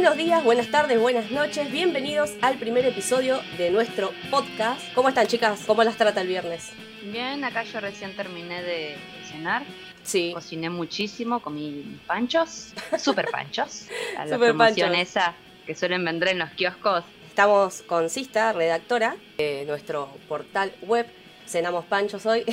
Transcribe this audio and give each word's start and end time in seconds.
Buenos 0.00 0.16
días, 0.16 0.44
buenas 0.44 0.70
tardes, 0.70 1.00
buenas 1.00 1.28
noches. 1.32 1.72
Bienvenidos 1.72 2.30
al 2.40 2.56
primer 2.56 2.86
episodio 2.86 3.40
de 3.56 3.70
nuestro 3.70 4.12
podcast. 4.30 4.80
¿Cómo 4.94 5.08
están, 5.08 5.26
chicas? 5.26 5.64
¿Cómo 5.66 5.82
las 5.82 5.96
trata 5.96 6.20
el 6.20 6.28
viernes? 6.28 6.70
Bien, 7.02 7.42
acá 7.42 7.64
yo 7.64 7.80
recién 7.80 8.14
terminé 8.14 8.62
de 8.62 8.96
cenar. 9.28 9.64
Sí. 10.04 10.30
Cociné 10.32 10.70
muchísimo, 10.70 11.40
comí 11.40 11.98
panchos, 12.06 12.74
super 12.96 13.26
panchos. 13.28 13.88
A 14.16 14.24
la 14.24 14.36
Super 14.36 14.50
promoción 14.50 14.90
panchos. 14.90 15.08
esa 15.08 15.34
que 15.66 15.74
suelen 15.74 16.04
vender 16.04 16.28
en 16.28 16.38
los 16.38 16.50
kioscos. 16.50 17.02
Estamos 17.26 17.82
con 17.82 18.08
Sista, 18.08 18.52
redactora 18.52 19.16
de 19.36 19.64
nuestro 19.66 20.12
portal 20.28 20.72
web. 20.82 21.08
Cenamos 21.44 21.84
panchos 21.86 22.24
hoy. 22.24 22.44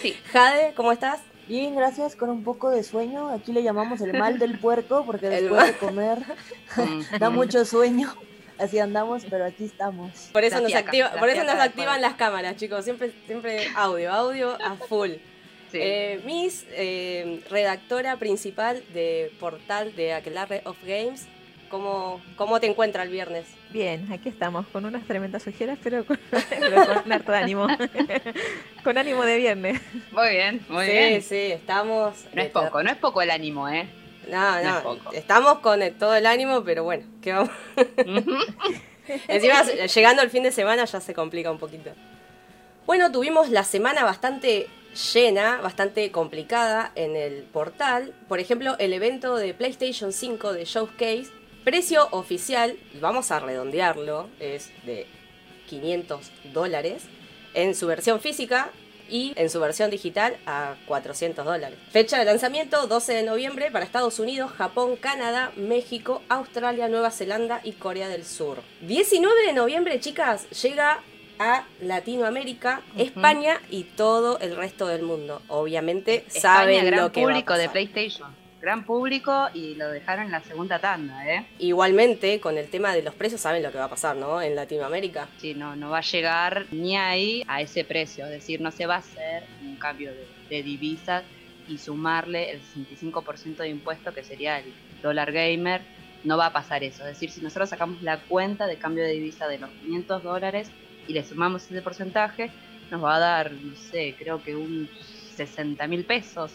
Sí. 0.00 0.16
Jade, 0.32 0.74
¿cómo 0.74 0.90
estás? 0.90 1.20
Bien, 1.48 1.74
gracias, 1.74 2.16
con 2.16 2.30
un 2.30 2.44
poco 2.44 2.70
de 2.70 2.82
sueño. 2.82 3.28
Aquí 3.28 3.52
le 3.52 3.62
llamamos 3.62 4.00
el 4.00 4.16
mal 4.16 4.38
del 4.38 4.58
puerco 4.58 5.04
porque 5.04 5.28
después 5.28 5.66
de 5.66 5.72
comer 5.74 6.18
da 7.18 7.30
mucho 7.30 7.64
sueño. 7.64 8.14
Así 8.58 8.78
andamos, 8.78 9.24
pero 9.28 9.44
aquí 9.44 9.64
estamos. 9.64 10.30
Por 10.32 10.44
eso 10.44 10.56
La 10.56 10.62
nos, 10.62 10.70
fiaca, 10.70 10.86
activa, 10.86 11.10
por 11.18 11.28
eso 11.28 11.42
nos 11.42 11.54
activan 11.54 12.00
las 12.00 12.14
cámaras, 12.14 12.56
chicos. 12.56 12.84
Siempre, 12.84 13.12
siempre 13.26 13.66
audio, 13.74 14.12
audio 14.12 14.56
a 14.62 14.76
full. 14.76 15.10
Sí. 15.72 15.78
Eh, 15.80 16.20
Miss, 16.24 16.64
eh, 16.70 17.42
redactora 17.50 18.18
principal 18.18 18.82
de 18.94 19.32
portal 19.40 19.96
de 19.96 20.12
Aquelarre 20.12 20.62
of 20.64 20.76
Games. 20.84 21.26
¿Cómo, 21.70 22.20
¿Cómo 22.36 22.60
te 22.60 22.66
encuentra 22.66 23.02
el 23.02 23.08
viernes? 23.08 23.46
Bien, 23.72 24.12
aquí 24.12 24.28
estamos 24.28 24.66
con 24.66 24.84
unas 24.84 25.04
tremendas 25.06 25.46
ojeras, 25.46 25.78
pero 25.82 26.04
con, 26.04 26.18
pero 26.50 27.02
con 27.02 27.12
harto 27.12 27.32
ánimo. 27.32 27.66
con 28.84 28.98
ánimo 28.98 29.24
de 29.24 29.36
viernes. 29.38 29.80
Muy 30.10 30.30
bien, 30.30 30.64
muy 30.68 30.84
sí, 30.86 30.92
bien. 30.92 31.22
sí, 31.22 31.36
estamos. 31.36 32.24
No 32.34 32.42
es 32.42 32.48
eh, 32.48 32.50
poco, 32.52 32.82
no 32.82 32.90
es 32.90 32.96
poco 32.96 33.22
el 33.22 33.30
ánimo, 33.30 33.68
¿eh? 33.68 33.88
No, 34.28 34.52
no 34.52 34.58
es 34.58 34.64
no, 34.66 34.82
poco. 34.82 35.12
estamos 35.12 35.58
con 35.60 35.82
el- 35.82 35.94
todo 35.94 36.14
el 36.14 36.26
ánimo, 36.26 36.62
pero 36.64 36.84
bueno, 36.84 37.04
¿qué 37.22 37.32
vamos? 37.32 37.50
Encima, 39.28 39.62
llegando 39.64 40.22
el 40.22 40.30
fin 40.30 40.42
de 40.44 40.52
semana 40.52 40.84
ya 40.84 41.00
se 41.00 41.12
complica 41.14 41.50
un 41.50 41.58
poquito. 41.58 41.90
Bueno, 42.86 43.10
tuvimos 43.10 43.48
la 43.48 43.64
semana 43.64 44.04
bastante 44.04 44.68
llena, 45.12 45.56
bastante 45.62 46.10
complicada 46.12 46.92
en 46.94 47.16
el 47.16 47.42
portal. 47.44 48.14
Por 48.28 48.38
ejemplo, 48.38 48.76
el 48.78 48.92
evento 48.92 49.36
de 49.36 49.54
PlayStation 49.54 50.12
5 50.12 50.52
de 50.52 50.64
Showcase. 50.64 51.41
Precio 51.64 52.08
oficial, 52.10 52.76
vamos 53.00 53.30
a 53.30 53.38
redondearlo, 53.38 54.28
es 54.40 54.72
de 54.84 55.06
500 55.68 56.32
dólares 56.52 57.04
en 57.54 57.76
su 57.76 57.86
versión 57.86 58.18
física 58.20 58.70
y 59.08 59.32
en 59.36 59.48
su 59.48 59.60
versión 59.60 59.88
digital 59.88 60.36
a 60.44 60.74
400 60.86 61.44
dólares. 61.44 61.78
Fecha 61.92 62.18
de 62.18 62.24
lanzamiento 62.24 62.88
12 62.88 63.12
de 63.12 63.22
noviembre 63.22 63.70
para 63.70 63.84
Estados 63.84 64.18
Unidos, 64.18 64.50
Japón, 64.50 64.96
Canadá, 64.96 65.52
México, 65.56 66.22
Australia, 66.28 66.88
Nueva 66.88 67.12
Zelanda 67.12 67.60
y 67.62 67.72
Corea 67.72 68.08
del 68.08 68.24
Sur. 68.24 68.58
19 68.80 69.46
de 69.46 69.52
noviembre, 69.52 70.00
chicas, 70.00 70.50
llega 70.62 71.00
a 71.38 71.64
Latinoamérica. 71.80 72.82
España 72.96 73.60
y 73.70 73.84
todo 73.84 74.40
el 74.40 74.56
resto 74.56 74.88
del 74.88 75.02
mundo. 75.02 75.42
Obviamente 75.46 76.24
España, 76.26 76.40
saben 76.40 76.86
gran 76.86 77.00
lo 77.00 77.12
que 77.12 77.20
va 77.20 77.26
a 77.26 77.30
público 77.30 77.54
de. 77.54 77.68
PlayStation. 77.68 78.41
Gran 78.62 78.84
público 78.84 79.48
y 79.54 79.74
lo 79.74 79.88
dejaron 79.90 80.26
en 80.26 80.30
la 80.30 80.40
segunda 80.40 80.78
tanda, 80.78 81.28
¿eh? 81.28 81.44
Igualmente, 81.58 82.38
con 82.38 82.56
el 82.56 82.68
tema 82.68 82.94
de 82.94 83.02
los 83.02 83.12
precios, 83.12 83.40
saben 83.40 83.60
lo 83.60 83.72
que 83.72 83.78
va 83.78 83.86
a 83.86 83.90
pasar, 83.90 84.14
¿no? 84.14 84.40
En 84.40 84.54
Latinoamérica. 84.54 85.26
Sí, 85.38 85.52
no, 85.52 85.74
no 85.74 85.90
va 85.90 85.98
a 85.98 86.02
llegar 86.02 86.66
ni 86.70 86.96
ahí 86.96 87.42
a 87.48 87.60
ese 87.60 87.82
precio. 87.84 88.24
Es 88.26 88.30
decir, 88.30 88.60
no 88.60 88.70
se 88.70 88.86
va 88.86 88.94
a 88.94 88.98
hacer 88.98 89.42
un 89.62 89.74
cambio 89.74 90.12
de, 90.12 90.28
de 90.48 90.62
divisas 90.62 91.24
y 91.66 91.76
sumarle 91.76 92.52
el 92.52 92.60
65% 92.62 93.56
de 93.56 93.68
impuesto 93.68 94.14
que 94.14 94.22
sería 94.22 94.60
el 94.60 94.72
dólar 95.02 95.32
gamer. 95.32 95.82
No 96.22 96.36
va 96.36 96.46
a 96.46 96.52
pasar 96.52 96.84
eso. 96.84 97.02
Es 97.02 97.14
decir, 97.14 97.32
si 97.32 97.40
nosotros 97.40 97.68
sacamos 97.68 98.00
la 98.00 98.20
cuenta 98.20 98.68
de 98.68 98.76
cambio 98.76 99.02
de 99.02 99.10
divisa 99.10 99.48
de 99.48 99.58
los 99.58 99.70
500 99.70 100.22
dólares 100.22 100.70
y 101.08 101.14
le 101.14 101.24
sumamos 101.24 101.64
ese 101.64 101.82
porcentaje, 101.82 102.52
nos 102.92 103.02
va 103.02 103.16
a 103.16 103.18
dar, 103.18 103.50
no 103.50 103.74
sé, 103.74 104.14
creo 104.16 104.40
que 104.40 104.54
un 104.54 104.88
60 105.34 105.84
mil 105.88 106.04
pesos. 106.04 106.52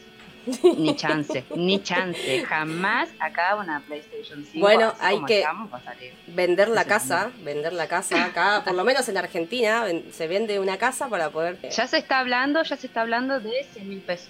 Ni 0.77 0.95
chance, 0.95 1.43
ni 1.55 1.81
chance. 1.83 2.43
Jamás 2.45 3.09
acá 3.19 3.55
una 3.55 3.81
PlayStation 3.81 4.45
5. 4.45 4.59
Bueno, 4.59 4.87
así 4.87 5.05
hay 5.05 5.15
como 5.15 5.27
que- 5.27 5.39
estamos, 5.39 5.73
va 5.73 5.77
a 5.77 5.83
salir. 5.83 6.13
Vender 6.27 6.67
la 6.69 6.85
casa, 6.85 7.31
vender 7.43 7.73
la 7.73 7.87
casa 7.87 8.25
acá, 8.25 8.61
por 8.63 8.73
lo 8.73 8.83
menos 8.83 9.07
en 9.09 9.17
Argentina, 9.17 9.85
se 10.11 10.27
vende 10.27 10.59
una 10.59 10.77
casa 10.77 11.09
para 11.09 11.29
poder... 11.29 11.57
Ya 11.69 11.87
se 11.87 11.97
está 11.97 12.19
hablando, 12.19 12.63
ya 12.63 12.75
se 12.77 12.87
está 12.87 13.01
hablando 13.01 13.39
de 13.39 13.65
100 13.73 13.89
mil 13.89 13.99
pesos. 14.01 14.29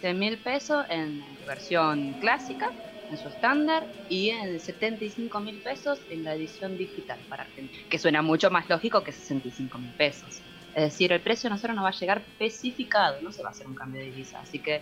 100 0.00 0.18
mil 0.18 0.36
pesos 0.38 0.84
en 0.88 1.24
versión 1.46 2.14
clásica, 2.20 2.70
en 3.10 3.18
su 3.18 3.28
estándar, 3.28 3.84
y 4.08 4.30
en 4.30 4.58
75 4.58 5.38
mil 5.40 5.56
pesos 5.58 6.00
en 6.10 6.24
la 6.24 6.34
edición 6.34 6.76
digital 6.76 7.20
para 7.28 7.44
Argentina. 7.44 7.84
Que 7.88 7.98
suena 7.98 8.20
mucho 8.22 8.50
más 8.50 8.68
lógico 8.68 9.04
que 9.04 9.12
65 9.12 9.78
mil 9.78 9.92
pesos. 9.92 10.40
Es 10.74 10.84
decir, 10.84 11.12
el 11.12 11.20
precio 11.20 11.48
a 11.48 11.50
nosotros 11.50 11.76
no 11.76 11.82
va 11.82 11.90
a 11.90 11.92
llegar 11.92 12.18
especificado, 12.18 13.20
no 13.20 13.30
se 13.30 13.42
va 13.42 13.50
a 13.50 13.52
hacer 13.52 13.66
un 13.66 13.74
cambio 13.74 14.00
de 14.00 14.06
divisa. 14.06 14.40
Así 14.40 14.58
que 14.58 14.80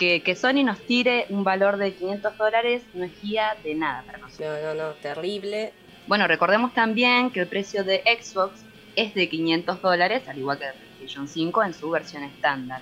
que, 0.00 0.22
que 0.22 0.34
Sony 0.34 0.64
nos 0.64 0.78
tire 0.78 1.26
un 1.28 1.44
valor 1.44 1.76
de 1.76 1.92
500 1.92 2.38
dólares 2.38 2.82
no 2.94 3.04
es 3.04 3.12
guía 3.20 3.54
de 3.62 3.74
nada 3.74 4.02
para 4.06 4.16
nosotros. 4.16 4.58
No, 4.62 4.74
no, 4.74 4.82
no, 4.82 4.90
terrible. 4.94 5.74
Bueno, 6.06 6.26
recordemos 6.26 6.72
también 6.72 7.30
que 7.30 7.40
el 7.40 7.46
precio 7.46 7.84
de 7.84 8.02
Xbox 8.18 8.64
es 8.96 9.12
de 9.12 9.28
500 9.28 9.82
dólares, 9.82 10.22
al 10.26 10.38
igual 10.38 10.58
que 10.58 10.64
de 10.64 10.72
PlayStation 10.72 11.28
5 11.28 11.64
en 11.64 11.74
su 11.74 11.90
versión 11.90 12.22
estándar. 12.22 12.80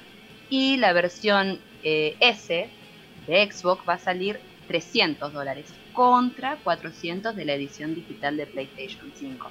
Y 0.49 0.77
la 0.77 0.93
versión 0.93 1.59
eh, 1.83 2.15
S 2.21 2.71
de 3.27 3.51
Xbox 3.51 3.83
va 3.87 3.95
a 3.95 3.99
salir 3.99 4.39
300 4.69 5.33
dólares 5.33 5.75
contra 5.93 6.55
400 6.63 7.35
de 7.35 7.45
la 7.45 7.55
edición 7.55 7.97
digital 7.97 8.37
de 8.37 8.47
PlayStation 8.47 9.13
5. 9.13 9.51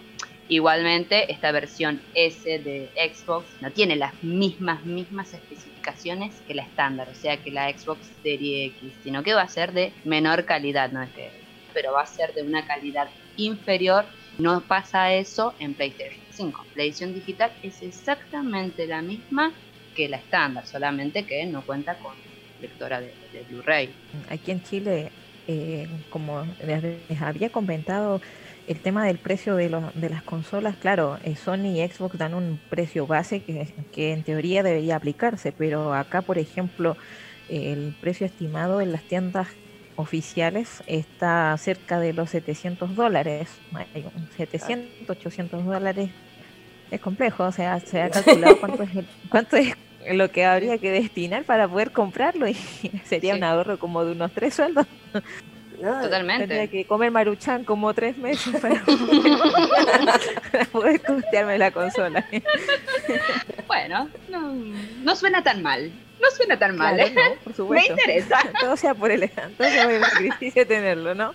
Igualmente, 0.49 1.31
esta 1.31 1.51
versión 1.51 2.01
S 2.13 2.47
de 2.47 2.89
Xbox 2.95 3.45
no 3.61 3.71
tiene 3.71 3.95
las 3.95 4.13
mismas, 4.23 4.85
mismas 4.85 5.33
especificaciones 5.33 6.33
que 6.47 6.53
la 6.53 6.63
estándar, 6.63 7.09
o 7.09 7.15
sea 7.15 7.37
que 7.37 7.51
la 7.51 7.69
Xbox 7.71 7.99
Series 8.23 8.73
X, 8.77 8.93
sino 9.03 9.23
que 9.23 9.33
va 9.33 9.41
a 9.41 9.47
ser 9.47 9.73
de 9.73 9.91
menor 10.05 10.45
calidad, 10.45 10.91
no 10.91 11.01
es 11.01 11.09
que, 11.09 11.29
pero 11.73 11.93
va 11.93 12.01
a 12.01 12.07
ser 12.07 12.33
de 12.33 12.43
una 12.43 12.65
calidad 12.65 13.09
inferior. 13.35 14.05
No 14.37 14.61
pasa 14.61 15.13
eso 15.13 15.53
en 15.59 15.73
PlayStation 15.73 16.21
5. 16.31 16.65
La 16.75 16.83
edición 16.83 17.13
digital 17.13 17.51
es 17.63 17.81
exactamente 17.81 18.85
la 18.87 19.01
misma 19.01 19.51
que 19.95 20.07
la 20.07 20.17
estándar, 20.17 20.65
solamente 20.65 21.25
que 21.25 21.45
no 21.45 21.65
cuenta 21.65 21.95
con 21.95 22.13
lectora 22.61 23.01
de, 23.01 23.13
de 23.33 23.43
Blu-ray. 23.49 23.89
Aquí 24.29 24.51
en 24.51 24.63
Chile, 24.63 25.11
eh, 25.47 25.87
como 26.09 26.45
les 26.65 27.21
había 27.21 27.49
comentado, 27.49 28.21
el 28.67 28.79
tema 28.79 29.05
del 29.05 29.17
precio 29.17 29.55
de, 29.55 29.69
los, 29.69 29.93
de 29.95 30.09
las 30.09 30.23
consolas, 30.23 30.75
claro, 30.75 31.17
eh, 31.23 31.35
Sony 31.35 31.77
y 31.77 31.87
Xbox 31.87 32.17
dan 32.17 32.33
un 32.33 32.59
precio 32.69 33.07
base 33.07 33.41
que, 33.41 33.73
que 33.91 34.11
en 34.13 34.23
teoría 34.23 34.61
debería 34.63 34.95
aplicarse, 34.97 35.51
pero 35.51 35.93
acá, 35.93 36.21
por 36.21 36.37
ejemplo, 36.37 36.97
el 37.49 37.95
precio 38.01 38.25
estimado 38.25 38.81
en 38.81 38.91
las 38.91 39.03
tiendas 39.03 39.47
oficiales 39.95 40.83
está 40.85 41.57
cerca 41.57 41.99
de 41.99 42.13
los 42.13 42.29
700 42.29 42.95
dólares. 42.95 43.49
Hay 43.73 44.05
un 44.13 44.27
700, 44.35 45.09
800 45.09 45.65
dólares. 45.65 46.09
Es 46.91 46.99
complejo, 47.01 47.45
o 47.45 47.51
sea, 47.51 47.79
se 47.79 48.01
ha 48.01 48.09
calculado 48.09 48.57
cuánto 48.59 48.83
es, 48.83 48.95
el- 48.95 49.07
cuánto 49.29 49.57
es 49.57 49.73
lo 50.13 50.29
que 50.29 50.45
habría 50.45 50.77
que 50.77 50.91
destinar 50.91 51.43
para 51.45 51.67
poder 51.67 51.91
comprarlo 51.91 52.47
y 52.47 52.53
sería 53.05 53.33
Sí. 53.33 53.37
un 53.39 53.43
ahorro 53.43 53.79
como 53.79 54.03
de 54.05 54.11
unos 54.11 54.31
tres 54.33 54.53
sueldos. 54.55 54.85
¿No? 55.81 55.83
Tendría 55.91 56.01
Totalmente. 56.01 56.69
que 56.69 56.85
comer 56.85 57.11
maruchan 57.11 57.63
como 57.63 57.93
tres 57.93 58.17
meses 58.17 58.59
para, 58.59 58.83
para 58.83 60.65
poder 60.71 61.01
costearme 61.01 61.57
la 61.57 61.71
consola. 61.71 62.25
Bueno, 63.67 64.09
no, 64.29 64.53
no 65.03 65.15
suena 65.15 65.43
tan 65.43 65.61
mal. 65.61 65.91
No 66.21 66.31
suena 66.31 66.57
tan 66.57 66.75
mal, 66.77 66.95
Claro, 66.95 67.09
¿eh? 67.11 67.13
no, 67.15 67.35
por 67.43 67.47
Me 67.51 67.55
supuesto. 67.55 67.91
interesa. 67.93 68.39
Todo 68.59 68.75
sea 68.77 68.93
por 68.95 69.11
el, 69.11 69.29
todo 69.29 69.67
sea 69.69 69.83
por 69.83 69.93
el 69.93 70.03
sacrificio 70.03 70.61
de 70.61 70.65
tenerlo, 70.65 71.13
¿no? 71.13 71.33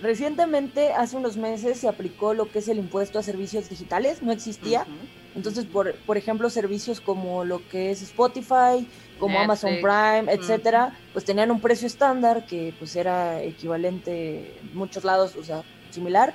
Recientemente, 0.00 0.92
hace 0.92 1.16
unos 1.16 1.36
meses, 1.36 1.78
se 1.78 1.88
aplicó 1.88 2.32
lo 2.32 2.50
que 2.50 2.60
es 2.60 2.68
el 2.68 2.78
impuesto 2.78 3.18
a 3.18 3.22
servicios 3.22 3.68
digitales, 3.68 4.22
no 4.22 4.32
existía. 4.32 4.86
Entonces, 5.34 5.64
por, 5.64 5.94
por 6.06 6.16
ejemplo, 6.16 6.48
servicios 6.48 7.00
como 7.00 7.44
lo 7.44 7.66
que 7.68 7.90
es 7.90 8.02
Spotify, 8.02 8.86
como 9.18 9.38
Amazon. 9.38 9.74
Prime, 9.80 10.32
etcétera, 10.32 10.96
pues 11.12 11.24
tenían 11.24 11.50
un 11.50 11.60
precio 11.60 11.86
estándar 11.86 12.46
que 12.46 12.74
pues 12.78 12.94
era 12.96 13.42
equivalente 13.42 14.58
en 14.60 14.76
muchos 14.76 15.04
lados, 15.04 15.34
o 15.36 15.42
sea, 15.42 15.62
similar, 15.90 16.34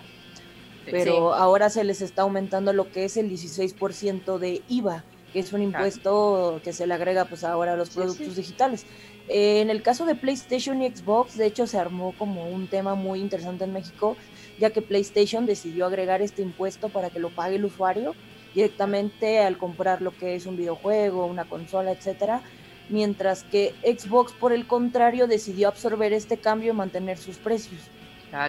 pero 0.90 1.34
ahora 1.34 1.70
se 1.70 1.84
les 1.84 2.02
está 2.02 2.24
aumentando 2.24 2.74
lo 2.74 2.92
que 2.92 3.06
es 3.06 3.16
el 3.18 3.30
16% 3.30 4.38
de 4.38 4.62
IVA, 4.70 5.04
que 5.32 5.40
es 5.40 5.54
un 5.54 5.62
impuesto 5.62 6.60
que 6.64 6.74
se 6.74 6.88
le 6.88 6.94
agrega 6.94 7.26
pues 7.26 7.44
ahora 7.44 7.74
a 7.74 7.76
los 7.76 7.90
Sí, 7.90 7.96
productos 7.96 8.34
sí. 8.34 8.42
digitales. 8.42 8.86
Eh, 9.28 9.62
en 9.62 9.70
el 9.70 9.84
caso 9.84 10.06
de 10.06 10.16
PlayStation 10.16 10.82
y 10.82 10.90
Xbox, 10.90 11.38
de 11.38 11.46
hecho 11.46 11.68
se 11.68 11.78
armó 11.78 12.16
como 12.18 12.50
un 12.50 12.68
tema 12.68 12.96
muy 12.96 13.20
interesante 13.20 13.64
en 13.66 13.74
México, 13.74 14.18
ya 14.60 14.72
que 14.72 14.82
PlayStation 14.82 15.46
decidió 15.46 15.86
agregar 15.86 16.22
este 16.24 16.42
impuesto 16.42 16.90
para 16.90 17.12
que 17.12 17.20
lo 17.20 17.30
pague 17.30 17.58
el 17.58 17.66
usuario 17.66 18.16
directamente 18.54 19.40
al 19.40 19.58
comprar 19.58 20.02
lo 20.02 20.12
que 20.12 20.36
es 20.36 20.46
un 20.46 20.58
videojuego, 20.58 21.26
una 21.26 21.46
consola, 21.46 21.92
etcétera, 21.92 22.42
mientras 22.90 23.44
que 23.44 23.74
Xbox 23.84 24.34
por 24.34 24.52
el 24.52 24.66
contrario 24.68 25.28
decidió 25.28 25.68
absorber 25.68 26.14
este 26.14 26.38
cambio 26.38 26.74
y 26.74 26.76
mantener 26.76 27.18
sus 27.18 27.38
precios. 27.38 27.82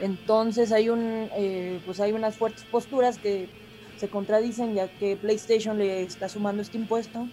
Entonces 0.02 0.72
hay 0.72 0.90
un, 0.90 1.28
eh, 1.34 1.80
pues 1.86 2.00
hay 2.00 2.12
unas 2.12 2.36
fuertes 2.36 2.64
posturas 2.64 3.18
que 3.18 3.48
se 3.98 4.08
contradicen 4.08 4.74
ya 4.74 4.88
que 4.88 5.16
PlayStation 5.16 5.78
le 5.78 6.02
está 6.02 6.28
sumando 6.28 6.62
este 6.62 6.78
impuesto 6.78 7.28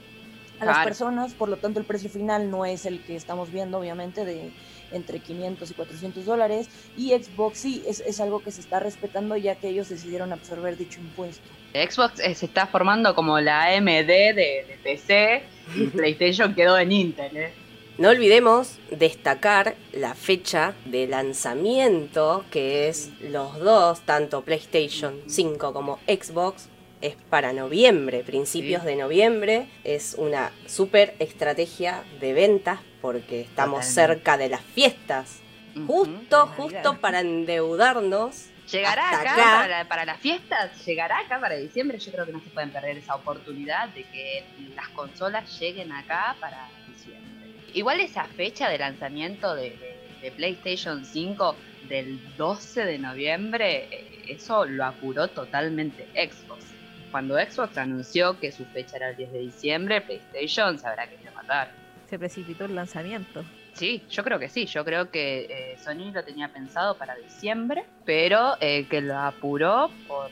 a 0.60 0.66
las 0.66 0.84
personas, 0.84 1.34
por 1.34 1.50
lo 1.50 1.58
tanto 1.58 1.80
el 1.80 1.86
precio 1.86 2.10
final 2.10 2.50
no 2.50 2.66
es 2.66 2.86
el 2.86 3.04
que 3.04 3.16
estamos 3.16 3.52
viendo, 3.52 3.78
obviamente, 3.78 4.26
de 4.26 4.52
entre 4.92 5.20
500 5.20 5.72
y 5.72 5.74
400 5.74 6.26
dólares, 6.26 6.70
y 6.96 7.12
Xbox 7.12 7.60
sí 7.60 7.84
es, 7.88 8.00
es 8.02 8.20
algo 8.20 8.42
que 8.42 8.52
se 8.52 8.62
está 8.62 8.80
respetando 8.80 9.38
ya 9.38 9.56
que 9.56 9.70
ellos 9.70 9.90
decidieron 9.90 10.34
absorber 10.34 10.78
dicho 10.78 11.00
impuesto. 11.00 11.48
Xbox 11.74 12.20
eh, 12.20 12.34
se 12.34 12.46
está 12.46 12.68
formando 12.68 13.14
como 13.14 13.40
la 13.40 13.66
AMD 13.76 14.08
de, 14.08 14.78
PC 14.84 15.44
y 15.76 15.86
PlayStation 15.88 16.56
quedó 16.56 16.78
en 16.78 16.92
Intel. 16.92 17.38
¿eh? 17.38 17.54
No 17.98 18.10
olvidemos 18.10 18.78
destacar 18.92 19.76
la 19.92 20.14
fecha 20.14 20.76
de 20.86 21.08
lanzamiento, 21.08 22.46
que 22.52 22.88
es 22.90 23.12
los 23.22 23.60
dos, 23.60 24.02
tanto 24.02 24.44
PlayStation 24.44 25.20
5 25.28 25.74
como 25.74 26.00
Xbox, 26.08 26.70
es 27.02 27.16
para 27.30 27.54
noviembre, 27.54 28.24
principios 28.24 28.84
de 28.84 28.96
noviembre. 28.96 29.68
Es 29.84 30.16
una 30.18 30.52
super 30.68 31.16
estrategia 31.20 32.04
de 32.20 32.34
ventas 32.34 32.80
porque 33.02 33.42
estamos 33.42 33.86
cerca 33.86 34.38
de 34.38 34.50
las 34.50 34.62
fiestas. 34.62 35.40
Justo, 35.86 36.48
justo 36.48 36.98
para 37.00 37.20
endeudarnos. 37.20 38.48
Llegará 38.72 39.22
acá, 39.22 39.86
Para, 39.88 40.06
las 40.06 40.20
fiestas, 40.20 40.86
llegará 40.86 41.20
acá 41.20 41.40
para 41.40 41.56
diciembre. 41.56 42.00
Yo 42.00 42.12
creo 42.12 42.26
que 42.26 42.34
no 42.34 42.42
se 42.42 42.50
pueden 42.50 42.72
perder 42.72 42.98
esa 42.98 43.16
oportunidad 43.16 43.90
de 43.90 44.04
que 44.04 44.44
las 44.76 44.90
consolas 44.90 45.60
lleguen 45.60 45.92
acá 45.92 46.36
para 46.40 46.68
diciembre. 46.88 47.54
Igual 47.74 48.00
esa 48.02 48.26
fecha 48.26 48.68
de 48.70 48.78
lanzamiento 48.78 49.56
de, 49.56 49.96
PlayStation 50.36 51.06
5 51.06 51.56
del 51.88 52.20
12 52.36 52.84
de 52.84 52.98
noviembre, 52.98 53.88
eh, 53.90 54.26
eso 54.28 54.66
lo 54.66 54.84
apuró 54.84 55.30
totalmente 55.30 56.06
Xbox 56.14 56.66
cuando 57.12 57.36
Xbox 57.36 57.78
anunció 57.78 58.40
que 58.40 58.52
su 58.52 58.66
fecha 58.66 58.98
era 58.98 59.10
el 59.10 59.16
10 59.16 59.32
de 59.32 59.40
diciembre, 59.40 60.02
PlayStation 60.02 60.78
se 60.78 60.88
habrá 60.88 61.08
querido 61.08 61.32
matar. 61.34 61.72
Se 62.10 62.18
precipitó 62.18 62.66
el 62.66 62.76
lanzamiento. 62.76 63.44
Sí, 63.74 64.02
yo 64.10 64.24
creo 64.24 64.40
que 64.40 64.50
sí. 64.50 64.66
Yo 64.66 64.86
creo 64.86 65.12
que 65.12 65.48
eh, 65.50 65.78
Sony 65.84 66.12
lo 66.14 66.24
tenía 66.24 66.48
pensado 66.54 66.98
para 66.98 67.16
diciembre, 67.16 67.86
pero 68.06 68.56
eh, 68.62 68.86
que 68.90 69.02
lo 69.02 69.18
apuró 69.18 69.92
por, 70.08 70.32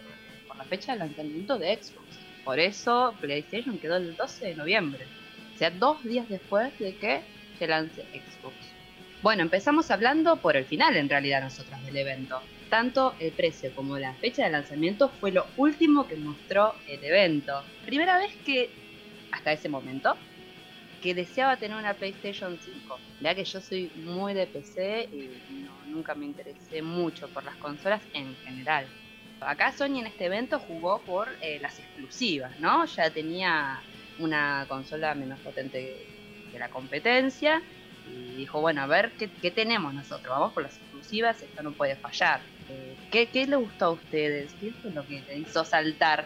la 0.58 0.64
fecha 0.64 0.94
de 0.94 1.00
lanzamiento 1.00 1.60
de 1.60 1.76
Xbox. 1.76 2.06
Por 2.46 2.60
eso 2.60 3.14
PlayStation 3.20 3.78
quedó 3.78 3.98
el 3.98 4.16
12 4.16 4.46
de 4.46 4.56
noviembre. 4.56 5.06
O 5.54 5.58
sea, 5.58 5.70
dos 5.70 6.02
días 6.04 6.30
después 6.30 6.78
de 6.80 6.96
que 6.96 7.22
se 7.60 7.68
lance 7.68 8.02
Xbox. 8.04 8.56
Bueno, 9.22 9.42
empezamos 9.42 9.92
hablando 9.92 10.38
por 10.38 10.56
el 10.56 10.66
final 10.66 10.96
en 10.96 11.10
realidad 11.10 11.42
nosotros 11.42 11.84
del 11.86 11.98
evento. 11.98 12.40
Tanto 12.70 13.16
el 13.20 13.32
precio 13.32 13.74
como 13.76 13.98
la 13.98 14.14
fecha 14.14 14.46
de 14.46 14.52
lanzamiento 14.52 15.10
fue 15.10 15.32
lo 15.32 15.46
último 15.58 16.08
que 16.08 16.16
mostró 16.16 16.74
el 16.88 17.04
evento. 17.04 17.62
Primera 17.86 18.18
vez 18.18 18.34
que, 18.46 18.70
hasta 19.32 19.52
ese 19.52 19.68
momento, 19.68 20.16
que 21.06 21.14
deseaba 21.14 21.56
tener 21.56 21.78
una 21.78 21.94
PlayStation 21.94 22.58
5. 22.60 22.98
Ya 23.22 23.36
que 23.36 23.46
yo 23.46 23.62
soy 23.62 23.92
muy 23.98 24.34
de 24.34 24.48
PC 24.48 25.08
y 25.14 25.30
nunca 25.88 26.16
me 26.16 26.26
interesé 26.26 26.82
mucho 26.82 27.28
por 27.28 27.44
las 27.44 27.56
consolas 27.58 28.02
en 28.14 28.36
general. 28.38 28.88
Acá 29.40 29.72
Sony 29.72 30.00
en 30.00 30.08
este 30.08 30.26
evento 30.26 30.58
jugó 30.58 31.00
por 31.02 31.28
eh, 31.42 31.60
las 31.62 31.78
exclusivas, 31.78 32.60
¿no? 32.60 32.86
Ya 32.86 33.12
tenía 33.12 33.80
una 34.18 34.66
consola 34.68 35.14
menos 35.14 35.40
potente 35.42 35.96
que 36.52 36.58
la 36.58 36.70
competencia 36.70 37.62
y 38.12 38.38
dijo, 38.38 38.60
bueno, 38.62 38.82
a 38.82 38.88
ver 38.88 39.12
qué, 39.12 39.52
tenemos 39.52 39.94
nosotros, 39.94 40.28
vamos 40.28 40.54
por 40.54 40.64
las 40.64 40.76
exclusivas, 40.76 41.40
esto 41.40 41.62
no 41.62 41.72
puede 41.74 41.98
fallar. 41.98 42.42
Eh, 42.68 42.96
¿qué, 43.12 43.28
¿Qué 43.28 43.46
le 43.46 43.58
gustó 43.58 43.86
a 43.86 43.92
ustedes? 43.92 44.52
¿Qué 44.60 44.72
fue 44.72 44.90
lo 44.90 45.06
que 45.06 45.22
te 45.22 45.38
hizo 45.38 45.64
saltar? 45.66 46.26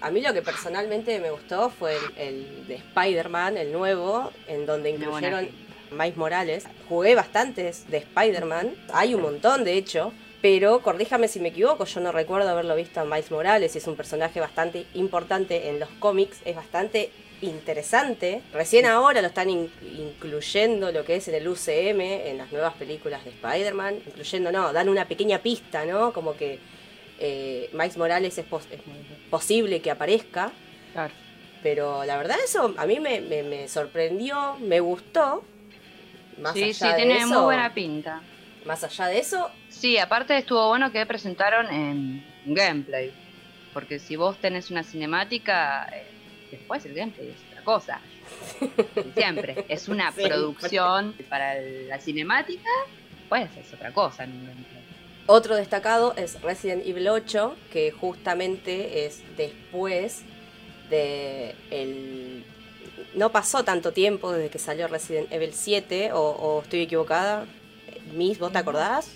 A 0.00 0.10
mí 0.10 0.20
lo 0.20 0.32
que 0.32 0.42
personalmente 0.42 1.18
me 1.20 1.30
gustó 1.30 1.70
fue 1.70 1.96
el, 2.16 2.66
de 2.66 2.76
Spider-Man, 2.76 3.56
el 3.56 3.72
nuevo, 3.72 4.30
en 4.46 4.66
donde 4.66 4.90
incluyeron 4.90 5.48
Miles 5.90 6.16
Morales. 6.16 6.64
Jugué 6.88 7.14
bastantes 7.14 7.88
de 7.88 7.98
Spider-Man, 7.98 8.74
hay 8.92 9.14
un 9.14 9.22
montón 9.22 9.64
de 9.64 9.74
hecho, 9.74 10.12
pero 10.42 10.80
corríjame 10.80 11.28
si 11.28 11.40
me 11.40 11.48
equivoco, 11.48 11.84
yo 11.84 12.00
no 12.00 12.12
recuerdo 12.12 12.50
haberlo 12.50 12.76
visto 12.76 13.00
a 13.00 13.04
Miles 13.04 13.30
Morales, 13.30 13.74
es 13.74 13.86
un 13.86 13.96
personaje 13.96 14.38
bastante 14.38 14.86
importante 14.94 15.70
en 15.70 15.80
los 15.80 15.88
cómics, 15.98 16.40
es 16.44 16.54
bastante 16.54 17.10
interesante. 17.40 18.42
Recién 18.52 18.86
ahora 18.86 19.20
lo 19.20 19.28
están 19.28 19.50
incluyendo 19.50 20.90
lo 20.92 21.04
que 21.04 21.16
es 21.16 21.28
en 21.28 21.34
el 21.34 21.48
UCM, 21.48 22.00
en 22.00 22.38
las 22.38 22.52
nuevas 22.52 22.74
películas 22.74 23.24
de 23.24 23.30
Spider-Man. 23.30 23.96
Incluyendo, 24.06 24.52
no, 24.52 24.72
dan 24.72 24.88
una 24.88 25.06
pequeña 25.06 25.40
pista, 25.40 25.84
¿no? 25.84 26.12
Como 26.12 26.36
que 26.36 26.58
eh, 27.18 27.70
Miles 27.72 27.96
Morales 27.96 28.38
es, 28.38 28.46
posible 29.30 29.80
que 29.80 29.90
aparezca. 29.90 30.52
Claro. 30.92 31.12
Pero 31.62 32.04
la 32.04 32.16
verdad 32.16 32.36
eso 32.44 32.74
a 32.76 32.86
mí 32.86 33.00
me, 33.00 33.68
sorprendió, 33.68 34.56
me 34.60 34.80
gustó. 34.80 35.44
Más 36.38 36.52
sí, 36.52 36.72
sí, 36.72 36.86
tiene 36.94 37.24
muy 37.26 37.38
buena 37.38 37.72
pinta. 37.72 38.22
Más 38.66 38.82
allá 38.84 39.06
de 39.06 39.18
eso... 39.18 39.50
Sí, 39.68 39.96
aparte 39.96 40.36
estuvo 40.36 40.68
bueno 40.68 40.90
que 40.90 41.06
presentaron 41.06 41.68
en 41.72 42.24
gameplay. 42.44 43.12
Porque 43.72 43.98
si 43.98 44.16
vos 44.16 44.36
tenés 44.38 44.70
una 44.70 44.82
cinemática... 44.82 45.88
Eh, 45.92 46.06
después 46.50 46.84
el 46.84 46.94
gameplay 46.94 47.28
es 47.28 47.36
otra 47.48 47.62
cosa. 47.62 48.00
Siempre. 49.14 49.64
Es 49.68 49.88
una 49.88 50.12
producción 50.12 51.14
para 51.28 51.60
la 51.60 51.98
cinemática, 52.00 52.68
pues 53.28 53.48
es 53.56 53.72
otra 53.72 53.92
cosa 53.92 54.24
en 54.24 54.32
un 54.32 54.46
gameplay. 54.46 54.85
Otro 55.28 55.56
destacado 55.56 56.14
es 56.16 56.40
Resident 56.40 56.86
Evil 56.86 57.08
8, 57.08 57.56
que 57.72 57.90
justamente 57.90 59.06
es 59.06 59.22
después 59.36 60.22
de 60.88 61.56
el... 61.70 62.44
No 63.14 63.32
pasó 63.32 63.64
tanto 63.64 63.92
tiempo 63.92 64.30
desde 64.30 64.50
que 64.50 64.58
salió 64.60 64.86
Resident 64.86 65.32
Evil 65.32 65.52
7, 65.52 66.10
o, 66.12 66.60
estoy 66.62 66.82
equivocada. 66.82 67.46
Miss, 68.14 68.38
¿vos 68.38 68.52
te 68.52 68.58
acordás? 68.58 69.10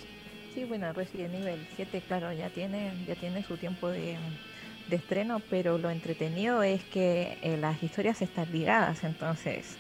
Sí, 0.53 0.65
bueno, 0.65 0.93
Resident 0.93 1.33
Evil 1.33 1.69
7, 1.77 2.03
claro, 2.09 2.33
ya 2.33 2.49
tiene, 2.49 2.93
ya 3.07 3.15
tiene 3.15 3.45
su 3.45 3.57
tiempo 3.57 3.89
de, 3.89 4.17
de 4.89 4.97
estreno, 4.97 5.41
pero 5.49 5.79
lo 5.79 5.91
entretenido 5.91 6.65
es 6.65 6.83
que 6.85 7.39
eh, 7.43 7.57
las 7.57 7.81
historias 7.85 8.21
están 8.21 8.51
ligadas, 8.51 9.05
entonces 9.05 9.77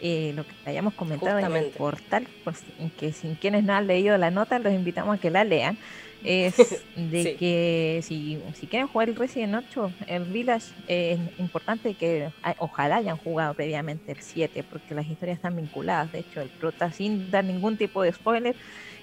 eh, 0.00 0.32
lo 0.34 0.44
que 0.44 0.52
hayamos 0.66 0.94
comentado 0.94 1.38
en 1.38 1.56
el 1.56 1.66
portal, 1.66 2.26
pues, 2.44 2.62
que 2.98 3.12
sin 3.12 3.34
quienes 3.34 3.64
no 3.64 3.74
han 3.74 3.86
leído 3.86 4.16
la 4.18 4.30
nota, 4.30 4.58
los 4.58 4.72
invitamos 4.72 5.18
a 5.18 5.20
que 5.20 5.30
la 5.30 5.44
lean, 5.44 5.76
es 6.24 6.56
de 6.96 7.36
que 7.36 8.00
si, 8.02 8.42
si, 8.54 8.66
quieren 8.66 8.88
jugar 8.88 9.08
el 9.08 9.16
Resident 9.16 9.54
8, 9.70 9.92
el 10.06 10.24
Village, 10.24 10.72
es 10.86 11.18
importante 11.38 11.94
que 11.94 12.30
ojalá 12.58 12.96
hayan 12.96 13.16
jugado 13.16 13.54
previamente 13.54 14.12
el 14.12 14.20
7, 14.20 14.64
porque 14.70 14.94
las 14.94 15.06
historias 15.06 15.36
están 15.36 15.56
vinculadas, 15.56 16.12
de 16.12 16.20
hecho 16.20 16.40
el 16.40 16.48
prota, 16.48 16.92
sin 16.92 17.30
dar 17.30 17.44
ningún 17.44 17.76
tipo 17.76 18.02
de 18.02 18.12
spoiler, 18.12 18.54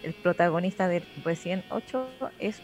el 0.03 0.13
protagonista 0.13 0.87
del 0.87 1.03
Resident 1.23 1.63
8 1.69 2.07
es 2.39 2.61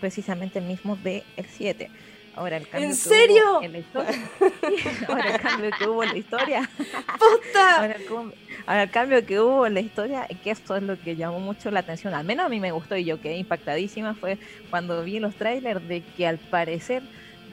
precisamente 0.00 0.58
el 0.58 0.66
mismo 0.66 0.96
de 0.96 1.24
el 1.36 1.46
7. 1.46 1.90
Ahora 2.38 2.58
el 2.58 2.68
cambio 2.68 2.88
¿En 2.88 2.94
serio? 2.94 3.62
en 3.62 3.72
la 3.72 3.78
historia. 3.78 4.14
ahora 5.08 5.34
el 5.34 5.40
cambio 5.40 5.70
que 5.76 5.88
hubo 5.88 6.04
en 6.04 6.10
la 6.10 6.18
historia. 6.18 6.70
¡Puta! 7.18 7.76
Ahora 8.66 8.82
el, 8.82 8.90
cambio 8.90 9.26
que 9.26 9.40
hubo 9.40 9.66
en 9.66 9.74
la 9.74 9.80
historia, 9.80 10.28
que 10.44 10.52
esto 10.52 10.76
es 10.76 10.84
lo 10.84 10.96
que 11.00 11.16
llamó 11.16 11.40
mucho 11.40 11.72
la 11.72 11.80
atención, 11.80 12.14
al 12.14 12.24
menos 12.24 12.46
a 12.46 12.48
mí 12.48 12.60
me 12.60 12.70
gustó 12.70 12.96
y 12.96 13.04
yo 13.04 13.20
quedé 13.20 13.38
impactadísima, 13.38 14.14
fue 14.14 14.38
cuando 14.70 15.02
vi 15.02 15.18
los 15.18 15.34
trailers 15.34 15.86
de 15.88 16.00
que 16.00 16.28
al 16.28 16.38
parecer 16.38 17.02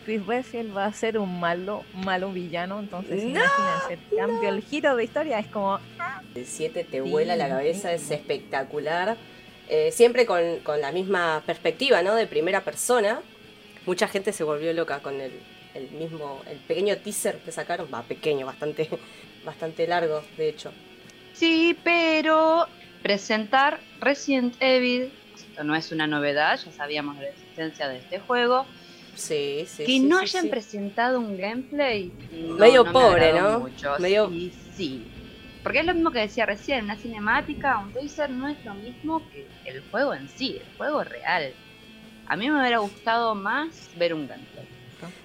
Chris 0.06 0.24
Redfield 0.24 0.77
va 0.77 0.86
a 0.86 0.94
ser 0.94 1.18
un 1.18 1.39
malo, 1.39 1.84
malo 1.96 2.32
villano, 2.32 2.80
entonces 2.80 3.24
imagínense, 3.24 3.94
el 3.94 4.18
cambio, 4.18 4.50
el 4.50 4.62
giro 4.62 4.96
de 4.96 5.04
historia 5.04 5.39
es 5.39 5.48
como... 5.48 5.80
El 6.36 6.46
7 6.46 6.84
te 6.84 7.01
vuela 7.01 7.36
la 7.36 7.50
cabeza, 7.50 7.92
es 7.92 8.12
espectacular. 8.12 9.18
Eh, 9.68 9.92
siempre 9.92 10.27
con, 10.27 10.60
con, 10.60 10.80
la 10.80 10.92
misma 10.92 11.42
perspectiva, 11.44 12.04
¿no? 12.04 12.13
De 12.13 12.27
primera 12.27 12.62
persona, 12.62 13.20
mucha 13.86 14.08
gente 14.08 14.34
se 14.34 14.44
volvió 14.44 14.74
loca 14.74 15.00
con 15.00 15.20
el, 15.22 15.32
mismo, 15.92 16.42
el 16.50 16.58
pequeño 16.60 16.98
teaser 16.98 17.38
que 17.39 17.51
sacaron, 17.51 17.88
va 17.94 18.04
pequeño, 18.04 18.46
bastante, 18.46 18.89
bastante 19.46 19.88
largo, 19.88 20.24
de 20.38 20.50
hecho. 20.50 20.72
Sí, 21.34 21.77
pero 21.84 22.68
presentar 23.04 23.80
Resident 24.00 24.56
Evil, 24.60 25.12
esto 25.36 25.63
no 25.63 25.75
es 25.75 25.92
una 25.92 26.08
novedad, 26.08 26.60
ya 26.63 26.72
sabíamos 26.72 27.18
de 27.18 27.24
la 27.24 27.30
existencia 27.30 27.88
de 27.88 27.98
este 27.98 28.20
juego. 28.20 28.65
Sí, 29.15 29.65
sí. 29.68 29.86
Que 29.86 30.00
no 30.00 30.20
hayan 30.20 30.50
presentado 30.50 31.20
un 31.20 31.38
gameplay. 31.38 32.12
Medio 32.32 32.92
pobre, 32.92 33.34
¿no? 33.34 33.70
Medio... 34.00 34.30
Sí, 34.30 34.54
sí. 34.75 35.08
Porque 35.63 35.80
es 35.80 35.86
lo 35.86 35.94
mismo 35.94 36.12
que 36.12 36.20
decía 36.20 36.46
recién, 36.46 36.84
una 36.84 36.96
cinemática, 36.96 37.80
un 37.80 37.92
teaser 37.92 38.30
no 38.30 38.48
es 38.48 38.63
lo 38.63 38.75
mismo 38.75 39.22
que 39.32 39.48
el 39.65 39.82
juego 39.89 40.13
en 40.13 40.30
sí, 40.30 40.62
el 40.62 40.77
juego 40.77 41.04
real. 41.04 41.54
A 42.27 42.36
mí 42.36 42.50
me 42.50 42.60
hubiera 42.60 42.79
gustado 42.79 43.36
más 43.36 43.89
ver 43.98 44.13
un 44.13 44.27
gameplay. 44.27 44.65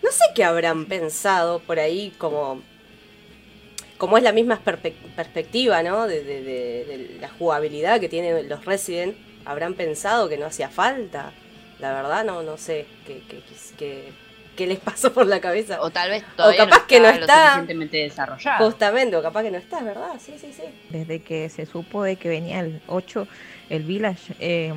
No 0.03 0.11
sé 0.11 0.25
qué 0.35 0.45
habrán 0.45 0.87
pensado 0.87 1.61
por 1.61 1.79
ahí 1.79 2.13
como... 2.19 2.63
Como 3.97 4.17
es 4.17 4.23
la 4.23 4.33
misma 4.33 4.59
perspectiva, 4.61 5.83
¿no? 5.83 6.07
De, 6.07 7.19
la 7.21 7.29
jugabilidad 7.29 8.01
que 8.01 8.09
tienen 8.09 8.49
los 8.49 8.65
Resident. 8.65 9.15
habrán 9.45 9.75
pensado 9.75 10.29
que 10.29 10.39
no 10.39 10.47
hacía 10.47 10.71
falta. 10.71 11.33
La 11.79 11.93
verdad 11.93 12.25
no, 12.25 12.43
no 12.43 12.57
sé 12.57 12.87
qué, 13.07 13.23
qué, 13.29 13.43
qué, 13.77 14.13
qué 14.57 14.67
les 14.67 14.79
pasó 14.79 15.13
por 15.13 15.27
la 15.27 15.41
cabeza. 15.41 15.83
O 15.83 15.91
tal 15.91 16.11
vez 16.11 16.25
todavía 16.35 16.65
o 16.65 16.67
capaz 16.67 16.81
no 16.81 16.87
que 16.87 17.01
no 17.01 17.09
está 17.09 17.19
lo 17.19 17.25
está 17.25 17.45
suficientemente 17.45 17.97
desarrollado. 17.99 18.65
Justamente, 18.67 19.17
o 19.17 19.23
capaz 19.23 19.43
que 19.43 19.51
no 19.51 19.59
estás, 19.59 19.85
¿verdad? 19.85 20.13
Sí, 20.19 20.35
sí, 20.41 20.53
sí. 20.53 20.63
Desde 20.89 21.21
que 21.21 21.49
se 21.51 21.67
supo 21.67 22.03
de 22.03 22.17
que 22.17 22.29
venía 22.31 22.61
el 22.61 22.81
8, 22.87 23.29
el 23.69 23.83
Village, 23.85 24.35
eh, 24.41 24.73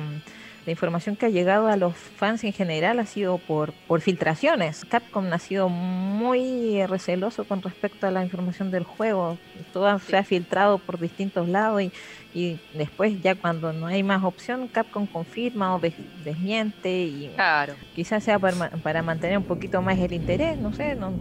la 0.66 0.72
información 0.72 1.16
que 1.16 1.26
ha 1.26 1.28
llegado 1.28 1.66
a 1.68 1.76
los 1.76 1.94
fans 1.94 2.42
en 2.44 2.52
general 2.52 2.98
ha 2.98 3.06
sido 3.06 3.38
por, 3.38 3.72
por 3.86 4.00
filtraciones. 4.00 4.84
Capcom 4.86 5.30
ha 5.32 5.38
sido 5.38 5.68
muy 5.68 6.84
receloso 6.86 7.44
con 7.44 7.60
respecto 7.62 8.06
a 8.06 8.10
la 8.10 8.22
información 8.22 8.70
del 8.70 8.84
juego. 8.84 9.38
Todo 9.72 9.98
se 9.98 10.16
ha 10.16 10.24
filtrado 10.24 10.78
por 10.78 10.98
distintos 10.98 11.48
lados 11.48 11.82
y, 11.82 11.92
y 12.32 12.58
después 12.72 13.20
ya 13.20 13.34
cuando 13.34 13.72
no 13.72 13.86
hay 13.86 14.02
más 14.02 14.24
opción, 14.24 14.68
Capcom 14.68 15.06
confirma 15.06 15.74
o 15.74 15.78
des- 15.80 15.94
desmiente 16.24 16.90
y 17.04 17.30
Claro. 17.34 17.74
quizás 17.94 18.24
sea 18.24 18.38
para, 18.38 18.56
ma- 18.56 18.70
para 18.82 19.02
mantener 19.02 19.36
un 19.38 19.44
poquito 19.44 19.82
más 19.82 19.98
el 19.98 20.12
interés, 20.14 20.56
no 20.58 20.72
sé, 20.72 20.94
no, 20.94 21.12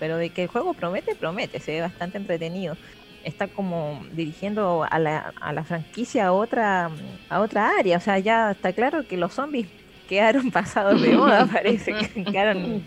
pero 0.00 0.16
de 0.16 0.30
que 0.30 0.42
el 0.42 0.48
juego 0.48 0.74
promete, 0.74 1.14
promete, 1.14 1.60
se 1.60 1.72
ve 1.72 1.80
bastante 1.82 2.18
entretenido. 2.18 2.76
Está 3.24 3.48
como 3.48 4.04
dirigiendo 4.12 4.86
a 4.90 4.98
la, 4.98 5.32
a 5.40 5.52
la 5.52 5.62
franquicia 5.64 6.26
a 6.28 6.32
otra, 6.32 6.90
a 7.28 7.40
otra 7.40 7.70
área, 7.78 7.98
o 7.98 8.00
sea, 8.00 8.18
ya 8.18 8.52
está 8.52 8.72
claro 8.72 9.06
que 9.06 9.16
los 9.18 9.34
zombies 9.34 9.66
quedaron 10.08 10.50
pasados 10.52 11.00
de 11.02 11.10
moda, 11.10 11.46
parece, 11.52 11.92
que 11.94 12.24
quedaron 12.24 12.84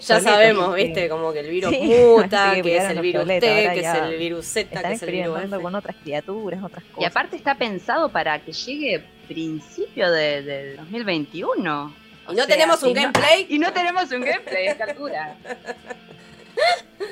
Ya 0.00 0.20
sabemos, 0.20 0.74
que 0.74 0.84
¿viste? 0.84 1.08
Como 1.08 1.32
que 1.32 1.40
el 1.40 1.50
virus 1.50 1.70
Sí, 1.70 1.80
muta, 1.82 2.52
que 2.54 2.62
que 2.62 2.76
es 2.78 2.84
el 2.84 3.00
virus 3.00 3.26
T, 3.26 3.40
que 3.40 3.80
es 3.80 3.94
el 3.94 4.18
virus 4.18 4.46
Z, 4.46 4.60
Están 4.74 4.82
que 4.90 4.92
es 4.96 5.02
el 5.02 5.10
virus 5.12 5.38
F. 5.44 5.60
con 5.60 5.74
otras 5.74 5.96
criaturas, 6.02 6.62
otras 6.64 6.82
cosas. 6.84 7.02
Y 7.02 7.04
aparte 7.04 7.36
está 7.36 7.54
pensado 7.54 8.08
para 8.08 8.38
que 8.40 8.52
llegue 8.52 9.04
principio 9.28 10.10
de, 10.10 10.42
de 10.42 10.76
2021. 10.76 11.94
O 12.26 12.32
Y 12.32 12.36
no 12.36 12.44
sea, 12.44 12.46
tenemos 12.46 12.82
un 12.82 12.88
y 12.90 12.94
no- 12.94 13.00
gameplay. 13.02 13.46
y 13.50 13.58
no 13.58 13.72
tenemos 13.72 14.10
un 14.10 14.20
gameplay 14.22 14.66
a 14.68 14.70
esta 14.72 14.84
altura. 14.84 15.36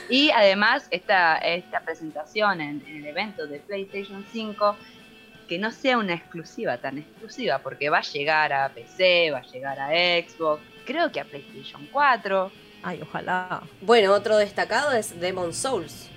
Y 0.09 0.31
además 0.31 0.87
esta, 0.91 1.37
esta 1.39 1.81
presentación 1.81 2.61
en, 2.61 2.83
en 2.87 2.97
el 2.97 3.07
evento 3.07 3.47
de 3.47 3.59
PlayStation 3.61 4.25
5, 4.33 4.77
que 5.49 5.59
no 5.59 5.71
sea 5.71 5.99
una 5.99 6.15
exclusiva 6.15 6.77
tan 6.79 6.99
exclusiva, 6.99 7.59
porque 7.59 7.89
va 7.91 7.99
a 7.99 8.03
llegar 8.03 8.53
a 8.53 8.69
PC, 8.69 9.31
va 9.33 9.39
a 9.39 9.47
llegar 9.47 9.79
a 9.81 9.89
Xbox, 9.91 10.63
creo 10.87 11.11
que 11.11 11.21
a 11.21 11.25
PlayStation 11.25 11.87
4. 11.91 12.53
Ay, 12.83 13.01
ojalá. 13.03 13.63
Bueno, 13.81 14.13
otro 14.13 14.37
destacado 14.37 14.93
es 14.93 15.19
Demon 15.21 15.53
Souls, 15.53 16.09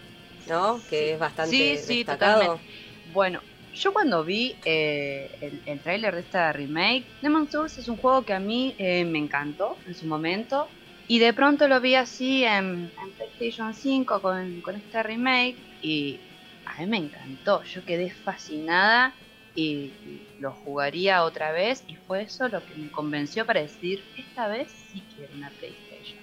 ¿no? 0.47 0.79
Que 0.89 0.99
Sí. 0.99 1.09
es 1.11 1.19
bastante 1.19 1.51
Sí, 1.51 1.77
sí, 1.77 1.97
destacado. 1.97 2.39
totalmente. 2.41 2.73
Bueno, 3.13 3.39
yo 3.73 3.93
cuando 3.93 4.23
vi 4.23 4.55
eh, 4.65 5.29
el, 5.41 5.61
el 5.65 5.79
tráiler 5.79 6.15
de 6.15 6.21
esta 6.21 6.51
remake, 6.53 7.05
Demon 7.21 7.49
Souls 7.51 7.77
es 7.77 7.87
un 7.87 7.97
juego 7.97 8.23
que 8.23 8.33
a 8.33 8.39
mí 8.39 8.73
eh, 8.77 9.05
me 9.05 9.19
encantó 9.19 9.77
en 9.85 9.93
su 9.95 10.05
momento. 10.05 10.67
Y 11.07 11.19
de 11.19 11.33
pronto 11.33 11.67
lo 11.67 11.81
vi 11.81 11.95
así 11.95 12.43
en, 12.43 12.91
PlayStation 13.17 13.73
5 13.73 14.21
con, 14.21 14.61
con 14.61 14.75
esta 14.75 15.03
remake 15.03 15.55
y 15.81 16.19
a 16.65 16.79
mí 16.79 16.87
me 16.87 16.97
encantó. 16.97 17.63
Yo 17.63 17.85
quedé 17.85 18.09
fascinada 18.09 19.13
y, 19.55 19.91
lo 20.39 20.51
jugaría 20.51 21.23
otra 21.23 21.53
vez 21.53 21.83
y 21.87 21.95
fue 21.95 22.23
eso 22.23 22.49
lo 22.49 22.63
que 22.65 22.75
me 22.75 22.91
convenció 22.91 23.45
para 23.45 23.61
decir, 23.61 24.03
esta 24.17 24.47
vez 24.47 24.67
sí 24.91 25.01
quiero 25.15 25.33
una 25.33 25.49
PlayStation. 25.49 26.19